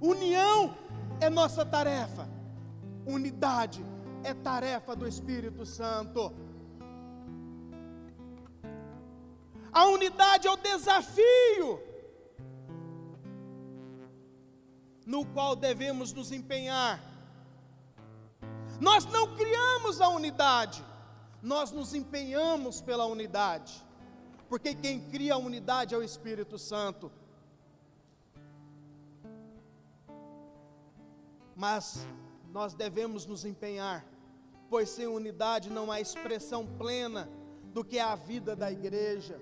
União 0.00 0.76
é 1.20 1.28
nossa 1.28 1.64
tarefa, 1.64 2.28
unidade 3.06 3.84
é 4.22 4.32
tarefa 4.32 4.94
do 4.94 5.06
Espírito 5.06 5.66
Santo. 5.66 6.32
A 9.72 9.84
unidade 9.86 10.46
é 10.46 10.50
o 10.50 10.56
desafio 10.56 11.80
no 15.04 15.24
qual 15.24 15.56
devemos 15.56 16.12
nos 16.12 16.30
empenhar. 16.32 17.00
Nós 18.80 19.04
não 19.06 19.34
criamos 19.34 20.00
a 20.00 20.08
unidade, 20.08 20.84
nós 21.42 21.72
nos 21.72 21.94
empenhamos 21.94 22.80
pela 22.80 23.06
unidade, 23.06 23.84
porque 24.48 24.74
quem 24.74 25.00
cria 25.00 25.34
a 25.34 25.38
unidade 25.38 25.94
é 25.94 25.98
o 25.98 26.02
Espírito 26.02 26.58
Santo. 26.58 27.10
Mas 31.58 32.06
nós 32.50 32.72
devemos 32.72 33.26
nos 33.26 33.44
empenhar, 33.44 34.02
pois 34.70 34.88
sem 34.88 35.06
unidade 35.06 35.68
não 35.68 35.92
há 35.92 36.00
expressão 36.00 36.66
plena 36.66 37.28
do 37.74 37.84
que 37.84 37.98
é 37.98 38.02
a 38.02 38.14
vida 38.14 38.56
da 38.56 38.72
igreja. 38.72 39.38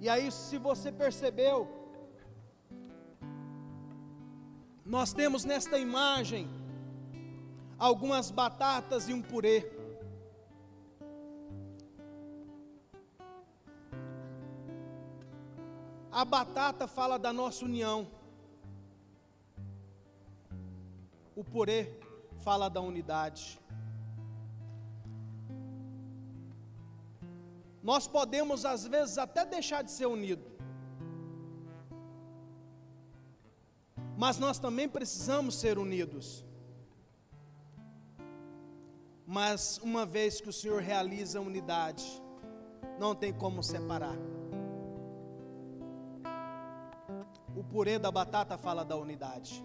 E 0.00 0.08
aí, 0.08 0.32
se 0.32 0.56
você 0.56 0.90
percebeu, 0.90 1.82
Nós 4.84 5.12
temos 5.12 5.44
nesta 5.44 5.78
imagem 5.78 6.50
algumas 7.78 8.30
batatas 8.30 9.08
e 9.08 9.14
um 9.14 9.22
purê. 9.22 9.70
A 16.10 16.24
batata 16.24 16.86
fala 16.86 17.18
da 17.18 17.32
nossa 17.32 17.64
união. 17.64 18.06
O 21.34 21.42
purê 21.42 21.92
fala 22.38 22.68
da 22.68 22.80
unidade. 22.80 23.58
Nós 27.82 28.06
podemos 28.06 28.64
às 28.64 28.86
vezes 28.86 29.18
até 29.18 29.44
deixar 29.44 29.82
de 29.82 29.90
ser 29.90 30.06
unidos. 30.06 30.52
mas 34.22 34.38
nós 34.38 34.56
também 34.56 34.88
precisamos 34.88 35.56
ser 35.56 35.78
unidos. 35.78 36.44
Mas 39.26 39.78
uma 39.78 40.06
vez 40.06 40.40
que 40.40 40.48
o 40.48 40.52
Senhor 40.52 40.80
realiza 40.80 41.40
a 41.40 41.42
unidade, 41.42 42.04
não 43.00 43.16
tem 43.16 43.32
como 43.32 43.64
separar. 43.64 44.16
O 47.56 47.64
purê 47.64 47.98
da 47.98 48.12
batata 48.12 48.56
fala 48.56 48.84
da 48.84 48.96
unidade. 48.96 49.64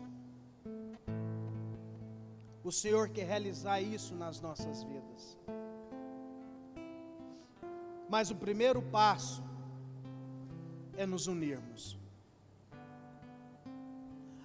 O 2.68 2.72
Senhor 2.72 3.07
quer 3.07 3.26
realizar 3.26 3.80
isso 3.80 4.13
nas 4.13 4.41
nossas 4.41 4.84
vidas. 4.84 5.38
Mas 8.09 8.30
o 8.30 8.36
primeiro 8.36 8.82
passo 8.82 9.41
é 10.97 11.05
nos 11.05 11.28
unirmos. 11.28 11.97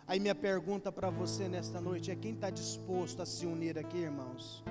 Aí 0.06 0.20
minha 0.20 0.36
pergunta 0.36 0.92
para 0.92 1.10
você 1.10 1.48
nesta 1.48 1.80
noite 1.80 2.12
é: 2.12 2.14
quem 2.14 2.34
está 2.34 2.48
disposto 2.48 3.20
a 3.20 3.26
se 3.26 3.44
unir 3.44 3.76
aqui, 3.76 3.98
irmãos? 3.98 4.62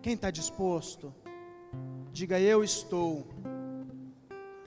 Quem 0.00 0.14
está 0.14 0.30
disposto? 0.30 1.12
Diga 2.12 2.38
eu 2.38 2.62
estou. 2.62 3.26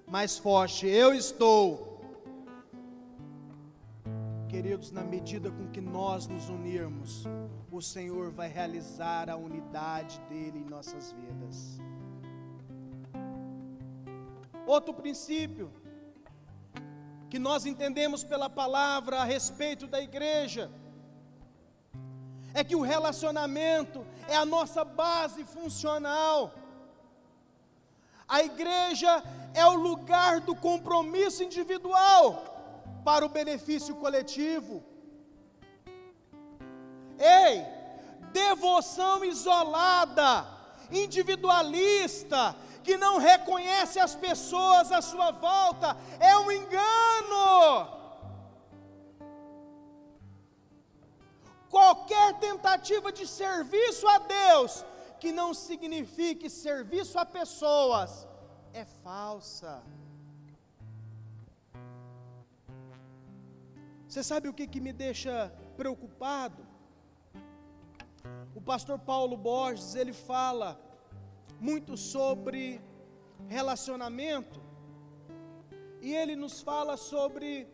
Mais 0.05 0.37
forte, 0.37 0.85
eu 0.87 1.13
estou. 1.13 1.96
Queridos, 4.57 4.91
na 4.91 5.03
medida 5.03 5.51
com 5.51 5.67
que 5.69 5.79
nós 5.79 6.25
nos 6.25 6.49
unirmos, 6.49 7.25
o 7.71 7.79
Senhor 7.79 8.31
vai 8.31 8.47
realizar 8.47 9.29
a 9.29 9.35
unidade 9.35 10.19
dele 10.21 10.57
em 10.57 10.63
nossas 10.63 11.11
vidas. 11.11 11.77
Outro 14.65 14.95
princípio 14.95 15.71
que 17.29 17.37
nós 17.37 17.67
entendemos 17.67 18.23
pela 18.23 18.49
palavra 18.49 19.17
a 19.19 19.23
respeito 19.23 19.85
da 19.85 20.01
igreja 20.01 20.71
é 22.51 22.63
que 22.63 22.75
o 22.75 22.81
relacionamento 22.81 24.03
é 24.27 24.35
a 24.35 24.43
nossa 24.43 24.83
base 24.83 25.43
funcional. 25.43 26.51
A 28.27 28.41
igreja 28.41 29.23
é 29.53 29.63
o 29.67 29.75
lugar 29.75 30.41
do 30.41 30.55
compromisso 30.55 31.43
individual 31.43 32.56
para 33.07 33.25
o 33.25 33.29
benefício 33.29 33.93
coletivo. 34.03 34.83
Ei, 37.17 37.65
devoção 38.33 39.23
isolada, 39.23 40.29
individualista, 41.03 42.41
que 42.83 42.97
não 42.97 43.13
reconhece 43.17 43.97
as 43.97 44.13
pessoas 44.13 44.91
à 44.91 45.01
sua 45.01 45.29
volta, 45.31 45.95
é 46.19 46.33
um 46.37 46.51
engano. 46.51 47.45
Qualquer 51.69 52.27
tentativa 52.47 53.09
de 53.19 53.25
serviço 53.25 54.05
a 54.15 54.17
Deus 54.17 54.83
que 55.21 55.31
não 55.31 55.53
signifique 55.53 56.49
serviço 56.49 57.17
a 57.17 57.25
pessoas 57.25 58.27
é 58.73 58.83
falsa. 58.83 59.81
Você 64.07 64.23
sabe 64.23 64.47
o 64.47 64.53
que, 64.53 64.65
que 64.65 64.79
me 64.79 64.93
deixa 64.93 65.53
preocupado? 65.75 66.65
O 68.55 68.61
pastor 68.61 68.97
Paulo 68.97 69.35
Borges, 69.35 69.95
ele 69.95 70.13
fala 70.13 70.79
muito 71.59 71.97
sobre 71.97 72.81
relacionamento, 73.47 74.61
e 76.01 76.13
ele 76.15 76.35
nos 76.37 76.61
fala 76.61 76.95
sobre 76.95 77.67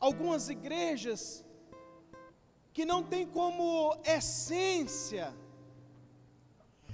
algumas 0.00 0.48
igrejas 0.48 1.44
que 2.72 2.84
não 2.84 3.02
tem 3.02 3.24
como 3.26 3.96
essência, 4.04 5.32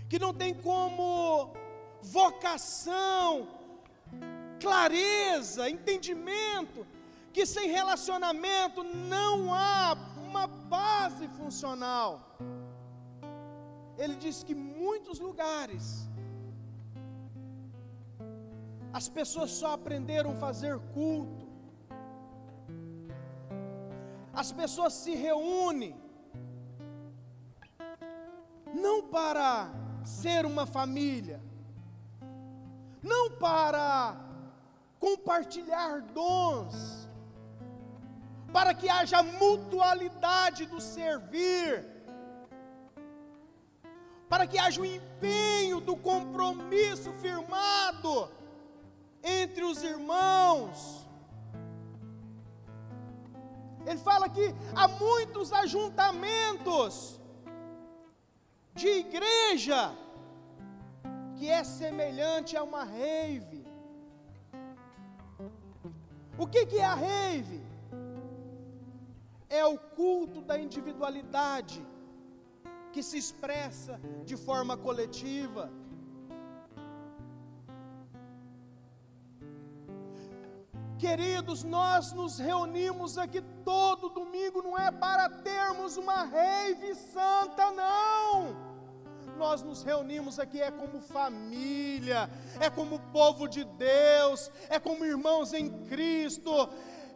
que 0.08 0.18
não 0.18 0.34
tem 0.34 0.52
como 0.52 1.54
vocação, 2.02 3.48
clareza, 4.60 5.70
entendimento, 5.70 6.86
que 7.32 7.46
sem 7.46 7.68
relacionamento 7.70 8.82
não 8.82 9.54
há 9.54 9.96
uma 10.28 10.46
base 10.46 11.28
funcional. 11.28 12.36
Ele 13.96 14.16
diz 14.16 14.42
que 14.42 14.54
muitos 14.54 15.18
lugares 15.18 16.08
as 18.92 19.08
pessoas 19.08 19.50
só 19.50 19.74
aprenderam 19.74 20.32
a 20.32 20.36
fazer 20.36 20.78
culto. 20.94 21.48
As 24.32 24.50
pessoas 24.52 24.92
se 24.94 25.14
reúnem 25.14 25.94
não 28.74 29.02
para 29.02 29.70
ser 30.04 30.46
uma 30.46 30.66
família, 30.66 31.40
não 33.02 33.30
para 33.32 34.16
compartilhar 34.98 36.00
dons, 36.02 37.08
para 38.52 38.74
que 38.74 38.88
haja 38.88 39.22
mutualidade 39.22 40.66
do 40.66 40.80
servir, 40.80 41.84
para 44.28 44.46
que 44.46 44.58
haja 44.58 44.80
o 44.80 44.86
empenho 44.86 45.80
do 45.80 45.96
compromisso 45.96 47.12
firmado 47.14 48.30
entre 49.22 49.64
os 49.64 49.82
irmãos. 49.82 51.06
Ele 53.86 53.98
fala 53.98 54.28
que 54.28 54.54
há 54.74 54.86
muitos 54.88 55.52
ajuntamentos 55.52 57.20
de 58.74 58.88
igreja 58.88 59.94
que 61.36 61.48
é 61.48 61.64
semelhante 61.64 62.56
a 62.56 62.62
uma 62.62 62.84
rave. 62.84 63.64
O 66.38 66.46
que, 66.46 66.66
que 66.66 66.78
é 66.78 66.84
a 66.84 66.94
rave? 66.94 67.69
É 69.50 69.66
o 69.66 69.76
culto 69.76 70.40
da 70.40 70.56
individualidade, 70.58 71.84
que 72.92 73.02
se 73.02 73.18
expressa 73.18 74.00
de 74.24 74.36
forma 74.36 74.76
coletiva. 74.76 75.70
Queridos, 80.98 81.64
nós 81.64 82.12
nos 82.12 82.38
reunimos 82.38 83.18
aqui 83.18 83.42
todo 83.64 84.10
domingo, 84.10 84.62
não 84.62 84.78
é 84.78 84.90
para 84.90 85.28
termos 85.28 85.96
uma 85.96 86.24
rave 86.24 86.94
santa, 86.94 87.70
não. 87.72 88.70
Nós 89.38 89.62
nos 89.62 89.82
reunimos 89.82 90.38
aqui 90.38 90.60
é 90.60 90.70
como 90.70 91.00
família, 91.00 92.28
é 92.60 92.68
como 92.68 93.00
povo 93.10 93.48
de 93.48 93.64
Deus, 93.64 94.50
é 94.68 94.78
como 94.78 95.06
irmãos 95.06 95.54
em 95.54 95.70
Cristo, 95.86 96.68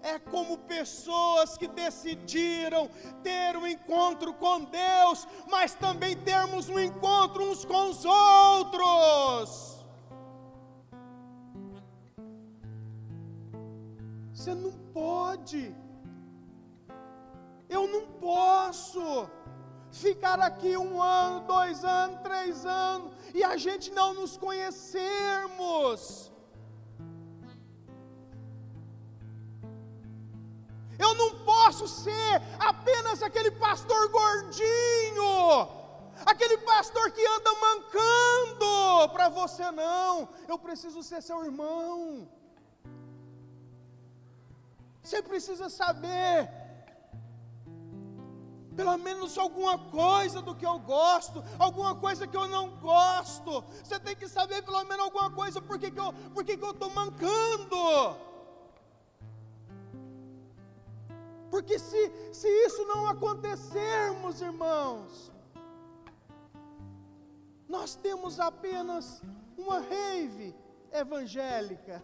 é 0.05 0.19
como 0.19 0.59
pessoas 0.59 1.57
que 1.57 1.67
decidiram 1.67 2.91
ter 3.23 3.57
um 3.57 3.67
encontro 3.67 4.35
com 4.35 4.65
Deus, 4.65 5.27
mas 5.51 5.75
também 5.75 6.15
termos 6.15 6.69
um 6.69 6.79
encontro 6.79 7.43
uns 7.51 7.65
com 7.65 7.89
os 7.89 8.05
outros. 8.05 9.83
Você 14.35 14.55
não 14.55 14.73
pode, 14.93 15.75
eu 17.67 17.89
não 17.89 18.07
posso 18.21 19.27
ficar 19.91 20.39
aqui 20.39 20.77
um 20.77 21.03
ano, 21.03 21.47
dois 21.47 21.83
anos, 21.83 22.21
três 22.21 22.67
anos, 22.67 23.11
e 23.33 23.43
a 23.43 23.57
gente 23.57 23.91
não 23.91 24.13
nos 24.13 24.37
conhecermos. 24.37 26.34
Eu 30.99 31.15
não 31.15 31.31
posso 31.45 31.87
ser 31.89 32.43
apenas 32.59 33.23
aquele 33.23 33.51
pastor 33.51 34.09
gordinho, 34.09 35.69
aquele 36.25 36.59
pastor 36.59 37.11
que 37.11 37.27
anda 37.27 37.51
mancando 37.55 39.09
para 39.13 39.29
você, 39.29 39.71
não. 39.71 40.29
Eu 40.49 40.59
preciso 40.59 41.03
ser 41.03 41.23
seu 41.23 41.45
irmão. 41.45 42.29
Você 45.03 45.21
precisa 45.21 45.69
saber, 45.69 46.51
pelo 48.75 48.97
menos 48.97 49.37
alguma 49.37 49.79
coisa 49.79 50.41
do 50.41 50.55
que 50.55 50.65
eu 50.65 50.79
gosto, 50.79 51.45
alguma 51.59 51.95
coisa 51.95 52.27
que 52.27 52.37
eu 52.37 52.49
não 52.49 52.71
gosto. 52.77 53.63
Você 53.83 54.01
tem 54.01 54.17
que 54.17 54.27
saber 54.27 54.63
pelo 54.63 54.83
menos 54.85 55.05
alguma 55.05 55.31
coisa 55.31 55.61
porque 55.61 55.91
que 55.91 56.01
eu 56.01 56.71
estou 56.71 56.91
mancando. 56.91 58.17
Porque 61.55 61.79
se, 61.79 62.13
se 62.33 62.49
isso 62.67 62.85
não 62.85 63.07
acontecermos, 63.07 64.41
irmãos, 64.41 65.33
nós 67.69 67.95
temos 67.95 68.41
apenas 68.41 69.23
uma 69.57 69.79
rave 69.79 70.53
evangélica. 70.91 72.03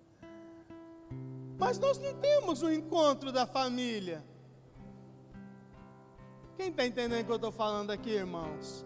Mas 1.58 1.78
nós 1.78 1.96
não 1.96 2.12
temos 2.20 2.62
o 2.62 2.66
um 2.66 2.70
encontro 2.70 3.32
da 3.32 3.46
família. 3.46 4.22
Quem 6.58 6.68
está 6.68 6.84
entendendo 6.84 7.22
o 7.22 7.24
que 7.24 7.32
eu 7.32 7.36
estou 7.36 7.52
falando 7.52 7.90
aqui, 7.90 8.10
irmãos? 8.10 8.84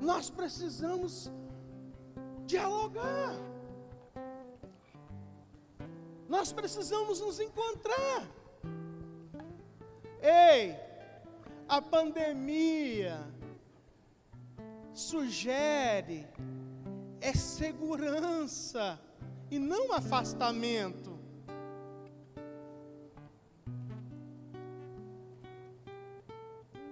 Nós 0.00 0.28
precisamos 0.28 1.30
dialogar. 2.44 3.49
Nós 6.30 6.52
precisamos 6.52 7.20
nos 7.20 7.40
encontrar. 7.40 8.24
Ei, 10.22 10.76
a 11.68 11.82
pandemia 11.82 13.18
sugere 14.94 16.28
é 17.20 17.32
segurança 17.32 18.96
e 19.50 19.58
não 19.58 19.92
afastamento. 19.92 21.18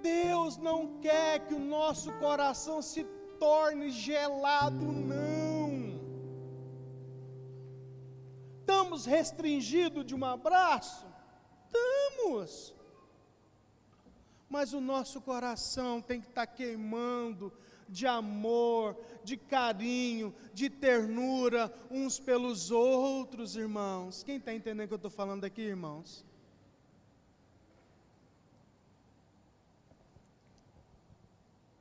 Deus 0.03 0.57
não 0.57 0.99
quer 0.99 1.47
que 1.47 1.55
o 1.55 1.61
nosso 1.61 2.11
coração 2.15 2.83
se 2.83 3.05
torne 3.39 3.89
gelado, 3.89 4.85
não. 4.85 5.18
Estamos 8.99 9.07
restringidos 9.07 10.05
de 10.05 10.13
um 10.13 10.25
abraço? 10.25 11.07
Estamos. 11.67 12.75
Mas 14.49 14.73
o 14.73 14.81
nosso 14.81 15.21
coração 15.21 16.03
tem 16.03 16.21
que 16.21 16.27
estar 16.27 16.47
tá 16.47 16.53
queimando 16.53 17.53
de 17.89 18.09
amor, 18.09 18.97
de 19.23 19.37
carinho, 19.37 20.35
de 20.53 20.69
ternura 20.69 21.73
uns 21.89 22.19
pelos 22.19 22.73
outros, 22.73 23.55
irmãos. 23.55 24.25
Quem 24.25 24.39
está 24.39 24.53
entendendo 24.53 24.87
o 24.87 24.89
que 24.89 24.95
eu 24.95 24.97
estou 24.97 25.11
falando 25.11 25.45
aqui, 25.45 25.63
irmãos? 25.63 26.25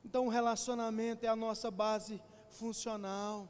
Então, 0.06 0.28
o 0.28 0.30
relacionamento 0.30 1.26
é 1.26 1.30
a 1.30 1.36
nossa 1.36 1.72
base 1.72 2.22
funcional. 2.52 3.50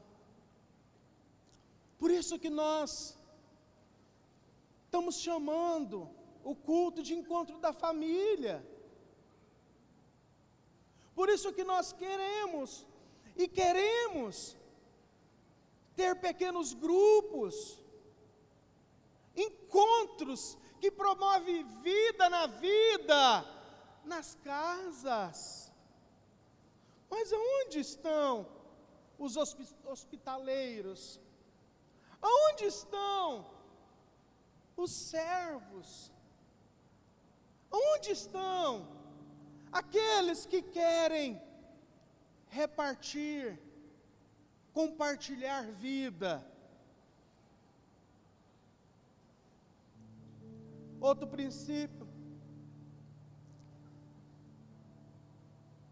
Por 1.98 2.10
isso 2.10 2.38
que 2.38 2.48
nós 2.48 3.17
estamos 4.88 5.16
chamando 5.16 6.08
o 6.42 6.54
culto 6.54 7.02
de 7.02 7.14
encontro 7.14 7.58
da 7.58 7.74
família. 7.74 8.66
Por 11.14 11.28
isso 11.28 11.52
que 11.52 11.62
nós 11.62 11.92
queremos 11.92 12.86
e 13.36 13.46
queremos 13.46 14.56
ter 15.94 16.16
pequenos 16.16 16.72
grupos, 16.72 17.78
encontros 19.36 20.56
que 20.80 20.90
promovem 20.90 21.64
vida 21.82 22.30
na 22.30 22.46
vida, 22.46 23.44
nas 24.04 24.36
casas. 24.36 25.70
Mas 27.10 27.30
aonde 27.30 27.80
estão 27.80 28.48
os 29.18 29.36
hospitaleiros? 29.84 31.20
Aonde 32.22 32.64
estão 32.64 33.57
os 34.82 34.90
servos? 34.90 36.12
Onde 37.70 38.10
estão 38.10 38.98
Aqueles 39.70 40.46
que 40.46 40.62
querem 40.62 41.40
repartir, 42.48 43.58
compartilhar 44.72 45.62
vida. 45.72 46.44
Outro 51.00 51.26
princípio. 51.26 52.08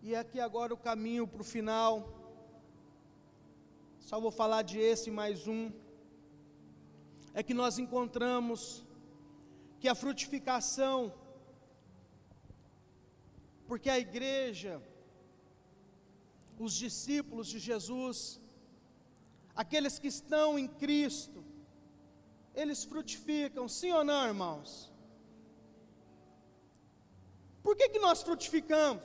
E 0.02 0.14
aqui 0.16 0.40
agora 0.40 0.72
o 0.72 0.78
caminho 0.78 1.26
para 1.26 1.42
o 1.42 1.44
final. 1.44 2.08
Só 4.00 4.20
vou 4.20 4.30
falar 4.30 4.62
de 4.62 4.78
esse 4.78 5.10
mais 5.10 5.46
um. 5.46 5.70
É 7.38 7.42
que 7.46 7.54
nós 7.62 7.78
encontramos 7.84 8.60
que 9.80 9.88
a 9.92 9.94
frutificação 10.02 10.98
porque 13.68 13.90
a 13.90 13.98
igreja, 13.98 14.74
os 16.58 16.72
discípulos 16.74 17.48
de 17.48 17.58
Jesus, 17.58 18.18
aqueles 19.54 19.98
que 19.98 20.08
estão 20.16 20.58
em 20.58 20.68
Cristo, 20.68 21.44
eles 22.54 22.84
frutificam, 22.84 23.68
sim 23.68 23.92
ou 23.92 24.04
não, 24.04 24.26
irmãos? 24.26 24.70
Por 27.62 27.74
que, 27.76 27.88
que 27.88 27.98
nós 27.98 28.22
frutificamos? 28.22 29.04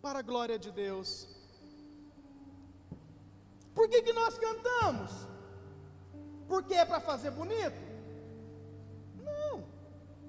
Para 0.00 0.20
a 0.20 0.22
glória 0.22 0.58
de 0.58 0.70
Deus. 0.72 1.28
Por 3.74 3.86
que, 3.90 4.02
que 4.02 4.14
nós 4.14 4.38
cantamos? 4.38 5.12
Porque 6.50 6.74
é 6.74 6.84
para 6.84 6.98
fazer 6.98 7.30
bonito? 7.30 7.80
Não. 9.22 9.64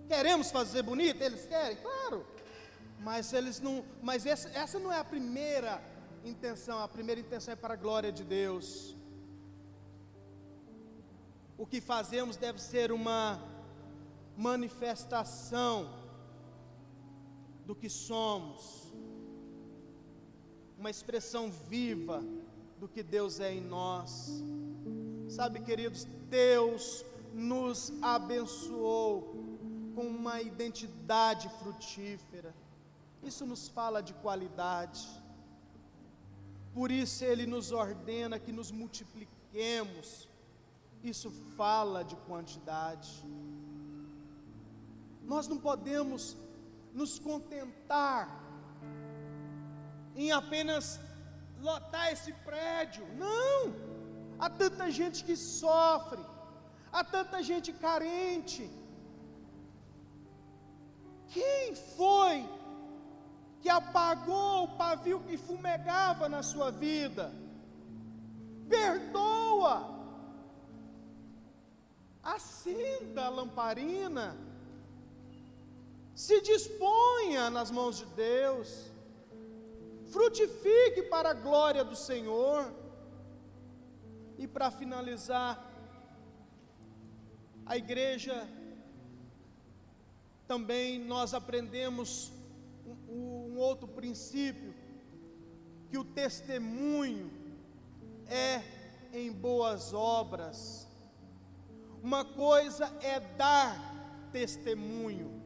Queremos 0.08 0.52
fazer 0.52 0.84
bonito? 0.84 1.20
Eles 1.20 1.48
querem? 1.48 1.78
Claro. 1.78 2.24
Mas 3.00 3.34
eles 3.34 3.60
não, 3.60 3.84
mas 4.04 4.28
essa, 4.28 4.48
essa 4.50 4.78
não 4.78 4.94
é 4.94 5.00
a 5.00 5.04
primeira 5.04 5.82
intenção, 6.24 6.78
a 6.78 6.88
primeira 6.88 7.20
intenção 7.20 7.54
é 7.54 7.56
para 7.56 7.74
a 7.74 7.78
glória 7.78 8.12
de 8.12 8.24
Deus. 8.24 8.96
O 11.58 11.66
que 11.66 11.82
fazemos 11.82 12.38
deve 12.38 12.62
ser 12.62 12.92
uma 12.92 13.42
manifestação 14.38 15.92
do 17.66 17.74
que 17.74 17.90
somos, 17.90 18.94
uma 20.78 20.92
expressão 20.92 21.50
viva 21.50 22.24
do 22.80 22.88
que 22.88 23.02
Deus 23.02 23.40
é 23.40 23.52
em 23.52 23.62
nós. 23.62 24.44
Sabe, 25.32 25.62
queridos, 25.62 26.04
Deus 26.30 27.06
nos 27.34 27.94
abençoou 28.02 29.22
com 29.96 30.06
uma 30.06 30.42
identidade 30.42 31.48
frutífera. 31.60 32.54
Isso 33.24 33.46
nos 33.46 33.70
fala 33.70 34.04
de 34.04 34.14
qualidade. 34.16 35.08
Por 36.74 36.92
isso 36.92 37.24
ele 37.24 37.46
nos 37.46 37.72
ordena 37.72 38.38
que 38.40 38.52
nos 38.52 38.72
multipliquemos. 38.72 40.28
Isso 41.02 41.32
fala 41.56 42.04
de 42.04 42.18
quantidade. 42.28 43.24
Nós 45.24 45.48
não 45.48 45.58
podemos 45.58 46.36
nos 46.94 47.18
contentar 47.20 48.28
em 50.14 50.34
apenas 50.34 51.00
lotar 51.62 52.12
esse 52.12 52.34
prédio. 52.34 53.08
Não! 53.16 53.91
Há 54.44 54.50
tanta 54.50 54.86
gente 55.00 55.20
que 55.28 55.36
sofre, 55.36 56.22
há 56.92 57.04
tanta 57.16 57.42
gente 57.50 57.72
carente. 57.86 58.64
Quem 61.34 61.76
foi 61.98 62.38
que 63.62 63.70
apagou 63.70 64.64
o 64.64 64.68
pavio 64.70 65.20
que 65.28 65.38
fumegava 65.38 66.28
na 66.28 66.42
sua 66.42 66.72
vida. 66.72 67.32
Perdoa. 68.68 69.76
Acenda 72.24 73.26
a 73.26 73.30
lamparina. 73.30 74.36
Se 76.16 76.42
disponha 76.42 77.50
nas 77.50 77.70
mãos 77.70 77.98
de 78.00 78.06
Deus. 78.06 78.92
Frutifique 80.12 81.04
para 81.04 81.30
a 81.30 81.34
glória 81.34 81.84
do 81.84 81.96
Senhor. 81.96 82.81
E 84.42 84.48
para 84.48 84.72
finalizar, 84.72 85.54
a 87.64 87.78
igreja 87.78 88.50
também 90.48 90.98
nós 90.98 91.36
aprendemos 91.36 92.32
um, 93.08 93.52
um 93.52 93.58
outro 93.60 93.88
princípio, 93.88 94.74
que 95.92 95.96
o 95.96 96.04
testemunho 96.04 97.30
é 98.26 98.64
em 99.14 99.32
boas 99.32 99.94
obras. 99.94 100.88
Uma 102.02 102.26
coisa 102.26 102.92
é 103.00 103.20
dar 103.20 103.80
testemunho, 104.32 105.40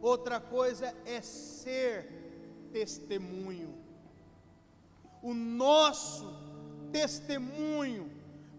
outra 0.00 0.38
coisa 0.38 0.94
é 1.04 1.20
ser 1.20 2.68
testemunho. 2.72 3.76
O 5.20 5.34
nosso 5.34 6.49
testemunho 6.92 8.10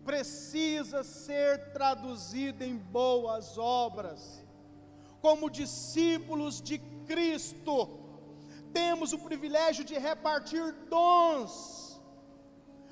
precisa 0.04 1.04
ser 1.04 1.72
traduzido 1.72 2.64
em 2.64 2.76
boas 2.76 3.58
obras. 3.58 4.44
Como 5.22 5.50
discípulos 5.50 6.62
de 6.62 6.80
Cristo, 7.06 7.90
temos 8.74 9.14
o 9.14 9.20
privilégio 9.20 9.84
de 9.84 9.98
repartir 9.98 10.74
dons, 10.90 12.02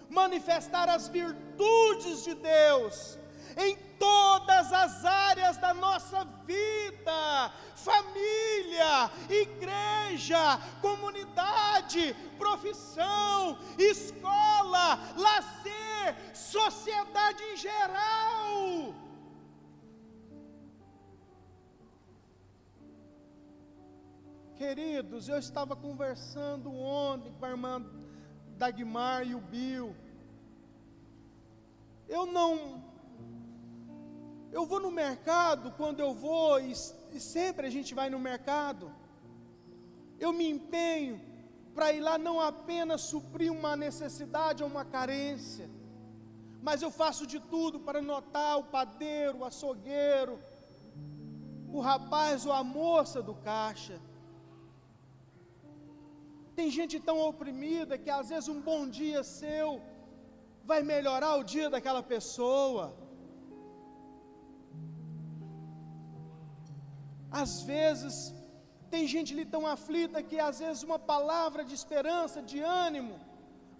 manifestar 0.10 0.88
as 0.90 1.08
virtudes 1.08 2.24
de 2.24 2.36
Deus 2.36 3.18
em 3.58 3.76
todas 3.98 4.72
as 4.72 5.04
áreas 5.06 5.58
da 5.58 5.74
nossa 5.74 6.24
vida, 6.50 7.52
família, 7.76 9.12
igreja, 9.30 10.58
comunidade, 10.82 12.16
profissão, 12.40 13.60
escola, 13.78 14.98
lazer, 15.16 16.36
sociedade 16.36 17.44
em 17.44 17.56
geral. 17.56 18.96
Queridos, 24.56 25.30
eu 25.30 25.38
estava 25.38 25.76
conversando 25.76 26.74
ontem 26.74 27.32
com 27.32 27.46
a 27.46 27.50
irmã 27.50 27.86
Dagmar 28.58 29.26
e 29.26 29.36
o 29.36 29.40
Bill. 29.40 29.96
Eu 32.10 32.26
não. 32.26 32.89
Eu 34.52 34.66
vou 34.66 34.80
no 34.80 34.92
mercado 34.92 35.72
quando 35.80 36.00
eu 36.00 36.14
vou, 36.14 36.60
e, 36.60 36.72
e 37.12 37.20
sempre 37.20 37.68
a 37.68 37.70
gente 37.70 37.94
vai 37.94 38.10
no 38.10 38.20
mercado. 38.20 38.92
Eu 40.20 40.32
me 40.34 40.50
empenho 40.50 41.22
para 41.74 41.94
ir 41.94 42.02
lá 42.02 42.18
não 42.18 42.42
apenas 42.42 43.02
suprir 43.02 43.52
uma 43.52 43.76
necessidade 43.76 44.64
ou 44.64 44.70
uma 44.70 44.84
carência, 44.84 45.70
mas 46.62 46.82
eu 46.82 46.92
faço 46.92 47.26
de 47.26 47.40
tudo 47.40 47.80
para 47.80 48.02
notar 48.02 48.58
o 48.60 48.66
padeiro, 48.66 49.40
o 49.40 49.46
açougueiro, 49.46 50.40
o 51.72 51.80
rapaz 51.80 52.46
ou 52.46 52.52
a 52.52 52.64
moça 52.64 53.22
do 53.22 53.36
caixa. 53.36 53.98
Tem 56.56 56.70
gente 56.70 57.00
tão 57.00 57.18
oprimida 57.20 57.98
que 57.98 58.10
às 58.10 58.30
vezes 58.30 58.50
um 58.50 58.60
bom 58.60 58.90
dia 58.90 59.24
seu 59.24 59.82
vai 60.66 60.82
melhorar 60.84 61.36
o 61.36 61.44
dia 61.44 61.70
daquela 61.70 62.04
pessoa. 62.04 62.94
Às 67.32 67.62
vezes 67.62 68.34
tem 68.90 69.08
gente 69.08 69.34
ali 69.34 69.46
tão 69.46 69.68
aflita 69.68 70.24
que 70.24 70.40
às 70.40 70.60
vezes 70.60 70.84
uma 70.84 70.98
palavra 70.98 71.64
de 71.64 71.76
esperança, 71.76 72.42
de 72.42 72.60
ânimo, 72.60 73.20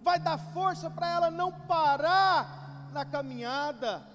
vai 0.00 0.18
dar 0.18 0.38
força 0.38 0.88
para 0.88 1.10
ela 1.10 1.30
não 1.30 1.52
parar 1.52 2.90
na 2.92 3.04
caminhada. 3.04 4.06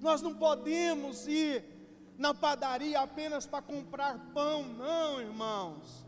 Nós 0.00 0.22
não 0.22 0.34
podemos 0.34 1.26
ir 1.26 1.64
na 2.18 2.34
padaria 2.34 3.00
apenas 3.00 3.46
para 3.46 3.62
comprar 3.62 4.18
pão, 4.34 4.62
não, 4.62 5.20
irmãos. 5.20 6.04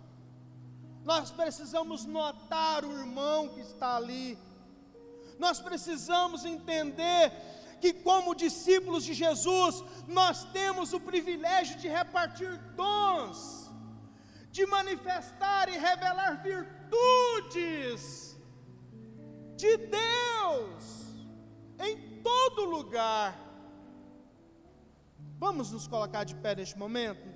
Nós 1.04 1.30
precisamos 1.30 2.04
notar 2.04 2.84
o 2.84 2.92
irmão 2.92 3.48
que 3.48 3.60
está 3.60 3.96
ali. 3.96 4.38
Nós 5.38 5.58
precisamos 5.58 6.44
entender 6.44 7.32
que, 7.82 7.92
como 7.92 8.34
discípulos 8.46 9.02
de 9.04 9.12
Jesus, 9.12 9.84
nós 10.06 10.44
temos 10.58 10.92
o 10.92 11.00
privilégio 11.00 11.76
de 11.82 11.88
repartir 11.88 12.56
dons, 12.76 13.38
de 14.56 14.64
manifestar 14.66 15.68
e 15.68 15.76
revelar 15.76 16.40
virtudes 16.44 18.02
de 19.56 19.76
Deus 19.76 20.84
em 21.80 22.22
todo 22.22 22.70
lugar. 22.76 23.36
Vamos 25.40 25.72
nos 25.72 25.88
colocar 25.88 26.22
de 26.22 26.36
pé 26.36 26.54
neste 26.54 26.78
momento? 26.78 27.31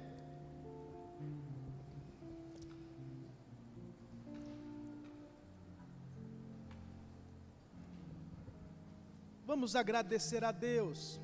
Vamos 9.46 9.76
agradecer 9.76 10.42
a 10.42 10.50
Deus 10.50 11.20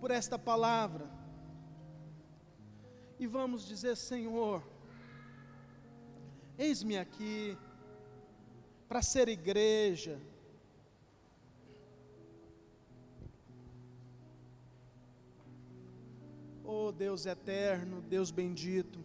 por 0.00 0.12
esta 0.12 0.38
palavra. 0.38 1.10
E 3.18 3.26
vamos 3.26 3.66
dizer: 3.66 3.96
Senhor, 3.96 4.62
eis-me 6.56 6.96
aqui 6.96 7.58
para 8.88 9.02
ser 9.02 9.28
igreja. 9.28 10.20
Oh 16.62 16.92
Deus 16.92 17.26
eterno, 17.26 18.00
Deus 18.02 18.30
bendito, 18.30 19.04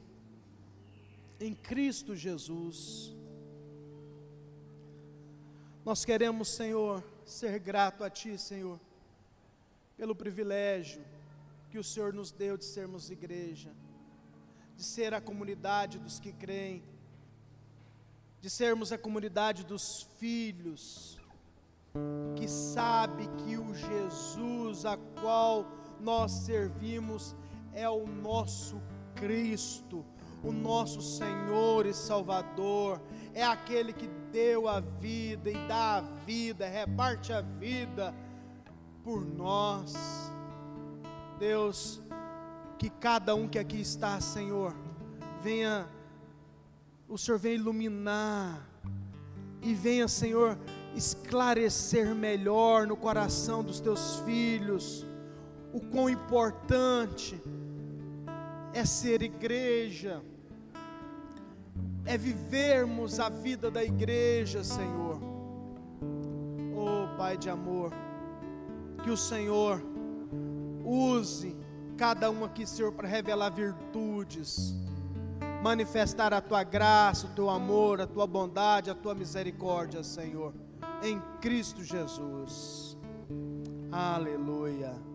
em 1.39 1.55
Cristo 1.55 2.15
Jesus. 2.15 3.15
Nós 5.85 6.05
queremos, 6.05 6.47
Senhor, 6.47 7.03
ser 7.25 7.59
grato 7.59 8.05
a 8.05 8.09
Ti, 8.09 8.37
Senhor, 8.37 8.79
pelo 9.97 10.15
privilégio 10.15 11.03
que 11.69 11.77
o 11.77 11.83
Senhor 11.83 12.13
nos 12.13 12.31
deu 12.31 12.55
de 12.55 12.63
sermos 12.63 13.11
igreja, 13.11 13.69
de 14.77 14.83
ser 14.83 15.13
a 15.13 15.19
comunidade 15.19 15.99
dos 15.99 16.21
que 16.21 16.31
creem, 16.31 16.81
de 18.39 18.49
sermos 18.49 18.93
a 18.93 18.97
comunidade 18.97 19.65
dos 19.65 20.07
filhos, 20.17 21.19
que 22.37 22.47
sabe 22.47 23.27
que 23.39 23.57
o 23.57 23.73
Jesus 23.73 24.85
a 24.85 24.95
qual 25.19 25.65
nós 25.99 26.31
servimos 26.31 27.35
é 27.73 27.89
o 27.89 28.07
nosso 28.07 28.81
Cristo, 29.15 30.05
o 30.41 30.51
nosso 30.51 31.01
Senhor 31.01 31.85
e 31.85 31.93
Salvador, 31.93 33.01
é 33.33 33.43
aquele 33.43 33.91
que 33.91 34.22
deu 34.33 34.67
a 34.67 34.79
vida 34.79 35.51
e 35.51 35.67
dá 35.67 35.97
a 35.97 36.01
vida, 36.01 36.67
reparte 36.67 37.31
a 37.31 37.41
vida 37.41 38.13
por 39.03 39.23
nós. 39.23 39.93
Deus, 41.37 42.01
que 42.79 42.89
cada 42.89 43.35
um 43.35 43.47
que 43.47 43.59
aqui 43.59 43.79
está, 43.79 44.19
Senhor, 44.19 44.75
venha, 45.43 45.87
o 47.07 47.15
Senhor 47.15 47.37
venha 47.37 47.55
iluminar 47.55 48.67
e 49.61 49.75
venha, 49.75 50.07
Senhor, 50.07 50.57
esclarecer 50.95 52.15
melhor 52.15 52.87
no 52.87 52.97
coração 52.97 53.63
dos 53.63 53.79
teus 53.79 54.19
filhos 54.21 55.05
o 55.71 55.79
quão 55.79 56.09
importante 56.09 57.39
é 58.73 58.83
ser 58.83 59.21
igreja 59.21 60.23
é 62.05 62.17
vivermos 62.17 63.19
a 63.19 63.29
vida 63.29 63.71
da 63.71 63.83
igreja, 63.83 64.63
Senhor. 64.63 65.19
Oh, 66.75 67.15
Pai 67.17 67.37
de 67.37 67.49
amor, 67.49 67.93
que 69.03 69.09
o 69.09 69.17
Senhor 69.17 69.81
use 70.83 71.55
cada 71.97 72.29
um 72.29 72.43
aqui, 72.43 72.65
Senhor, 72.65 72.91
para 72.91 73.07
revelar 73.07 73.49
virtudes, 73.49 74.75
manifestar 75.61 76.33
a 76.33 76.41
tua 76.41 76.63
graça, 76.63 77.27
o 77.27 77.29
teu 77.29 77.49
amor, 77.49 78.01
a 78.01 78.07
tua 78.07 78.27
bondade, 78.27 78.89
a 78.89 78.95
tua 78.95 79.15
misericórdia, 79.15 80.03
Senhor, 80.03 80.53
em 81.01 81.21
Cristo 81.39 81.83
Jesus. 81.83 82.97
Aleluia. 83.91 85.12